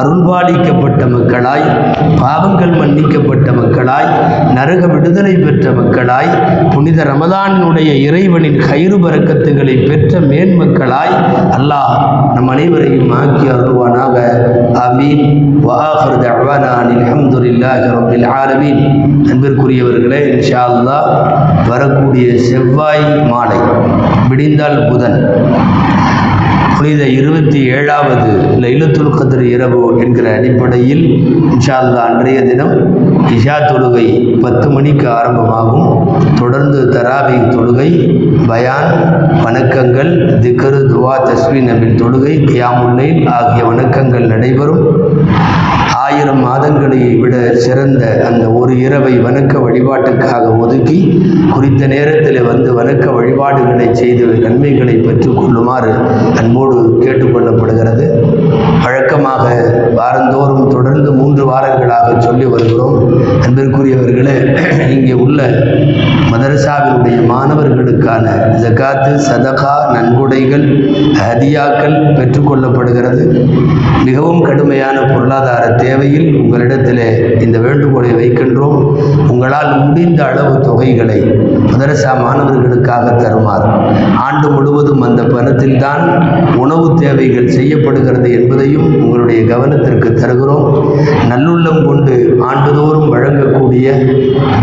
அருள்பாலிக்கப்பட்ட 0.00 1.02
மக்களாய் 1.14 1.64
பாவங்கள் 2.22 2.74
மன்னிக்கப்பட்ட 2.80 3.48
மக்களாய் 3.58 4.08
நரக 4.56 4.82
விடுதலை 4.92 5.34
பெற்ற 5.44 5.72
மக்களாய் 5.78 6.30
புனித 6.74 6.98
ரமதானினுடைய 7.10 7.90
இறைவனின் 8.06 8.58
கயிறு 8.68 8.98
பறக்கத்துகளை 9.04 9.74
பெற்ற 9.90 10.20
மேன்மக்களாய் 10.30 11.14
அல்லாஹ் 11.58 11.94
நம் 12.36 12.50
அனைவரையும் 12.54 13.12
ஆக்கி 13.20 13.46
அருள்வானாக. 13.56 14.16
அமீன் 14.84 15.24
வாஹர் 15.66 16.16
தஅவானா 16.24 16.70
அனில் 16.82 17.04
ஹம்துலில்லாஹி 17.10 18.22
ஆலமீன். 18.40 18.82
அன்பிற்குரியவர்களே 19.32 20.22
இன்ஷா 20.34 20.62
அல்லா 20.70 20.98
வரக்கூடிய 21.70 22.26
செவ்வாய் 22.48 23.04
மாலை 23.32 23.60
விடிந்தால் 24.30 24.80
புதன். 24.90 25.18
புனித 26.80 27.06
இருபத்தி 27.16 27.58
ஏழாவது 27.76 28.28
லைலத்துல் 28.62 29.16
கதிர் 29.16 29.42
இரவு 29.46 29.80
என்கிற 30.02 30.26
அடிப்படையில் 30.36 31.02
இன்ஷால்லா 31.54 32.02
அன்றைய 32.10 32.38
தினம் 32.46 32.72
இஷா 33.34 33.56
தொழுகை 33.66 34.06
பத்து 34.44 34.66
மணிக்கு 34.70 35.06
ஆரம்பமாகும். 35.16 35.90
தொடர்ந்து 36.40 36.80
தராவி 36.94 37.36
தொழுகை 37.54 37.90
பயான் 38.50 38.90
வணக்கங்கள் 39.44 40.12
திக்கரு 40.44 40.80
துவா 40.92 41.16
தஸ்வி 41.28 41.62
நபின் 41.68 42.00
தொழுகை 42.02 42.34
கியாமுல்லை 42.50 43.10
ஆகிய 43.36 43.62
வணக்கங்கள் 43.70 44.26
நடைபெறும். 44.32 44.82
ஆயிரம் 46.04 46.40
மாதங்களை 46.46 46.98
விட 47.20 47.34
சிறந்த 47.64 48.04
அந்த 48.28 48.44
ஒரு 48.58 48.72
இரவை 48.84 49.12
வணக்க 49.26 49.52
வழிபாட்டுக்காக 49.64 50.44
ஒதுக்கி 50.62 50.98
குறித்த 51.52 51.82
நேரத்தில் 51.92 52.40
வந்து 52.42 52.70
வணக்க 52.78 53.04
வழிபாடுகளை 53.16 53.86
செய்து 54.00 54.24
நன்மைகளை 54.44 54.94
பெற்றுக்கொள்ளுமாறு 55.06 55.92
அன்போடு 56.40 56.69
கேட்டுக்கொள்ளப்படுகிறது. 56.76 58.06
வழக்கமாக 58.82 59.44
வாரந்தோறும் 59.96 60.68
தொடர்ந்து 60.68 61.12
மூன்று 61.12 61.44
வாரங்களாக 61.50 62.18
சொல்லி 62.18 62.44
வருகிறோம். 62.44 62.96
அன்பிற்குரியவர்களே 63.46 64.36
இங்கே 64.90 65.12
உள்ள 65.12 65.42
மதரசாவினுடைய 66.32 67.16
மாணவர்களுக்கான 67.32 68.26
ஜகாத்து 68.62 69.12
சதகா 69.28 69.74
நன்கொடைகள் 69.94 70.66
ஹதியாக்கள் 71.20 71.96
பெற்றுக்கொள்ளப்படுகிறது 72.18 73.24
மிகவும் 74.04 74.42
கடுமையான 74.42 75.00
பொருளாதார 75.00 75.66
தேவையில் 75.68 76.28
உங்களிடத்திலே 76.34 77.40
இந்த 77.42 77.58
வேண்டுகோளை 77.58 78.12
வைக்கின்றோம். 78.14 78.78
உங்களால் 79.28 79.84
முடிந்த 79.86 80.24
அளவு 80.24 80.54
தொகைகளை 80.60 81.18
மதரசா 81.70 82.12
மாணவர்களுக்காக 82.24 83.16
தருமாறு. 83.16 83.68
ஆண்டு 84.16 84.50
முழுவதும் 84.50 85.00
அந்த 85.00 85.22
பணத்தில்தான் 85.22 86.04
உணவு 86.60 86.86
தேவைகள் 87.00 87.52
செய்யப்படுகிறது 87.56 88.28
என்பதையும் 88.38 88.86
உங்களுடைய 89.02 89.40
கவனத்திற்கு 89.50 90.08
தருகிறோம். 90.14 90.66
நல்லுள்ளம் 91.30 91.82
கொண்டு 91.86 92.14
ஆண்டுதோறும் 92.48 93.12
வழங்கக்கூடிய 93.14 93.86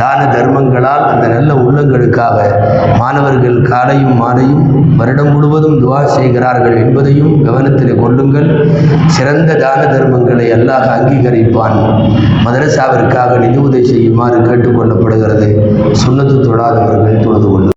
தான 0.02 0.20
தர்மங்களால் 0.36 1.06
அந்த 1.12 1.26
நல்ல 1.28 1.50
உள்ளங்களுக்காக 1.66 2.38
மாணவர்கள் 3.00 3.58
காலையும் 3.62 4.16
மாலையும் 4.22 4.66
வருடம் 5.00 5.32
முழுவதும் 5.32 5.80
துவா 5.84 6.02
செய்கிறார்கள் 6.06 6.78
என்பதையும் 6.84 7.32
கவனத்தில் 7.44 8.02
கொள்ளுங்கள். 8.02 8.50
சிறந்த 9.06 9.58
தான 9.64 9.82
தர்மங்களை 9.94 10.48
அல்லாஹ் 10.58 10.88
அங்கீகரிப்பான். 10.98 11.78
மதரசாவிற்காக 12.46 13.38
நிதி 13.38 13.58
உதவி 13.58 13.86
செய்யுமாறு 13.86 14.40
கேட்டுக்கொள்ளப்படுகிறது. 14.40 15.50
சுண்ணத்து 16.02 16.36
தொழாதவர்கள் 16.48 17.24
தொழுது 17.24 17.48
கொள்ளும் 17.48 17.66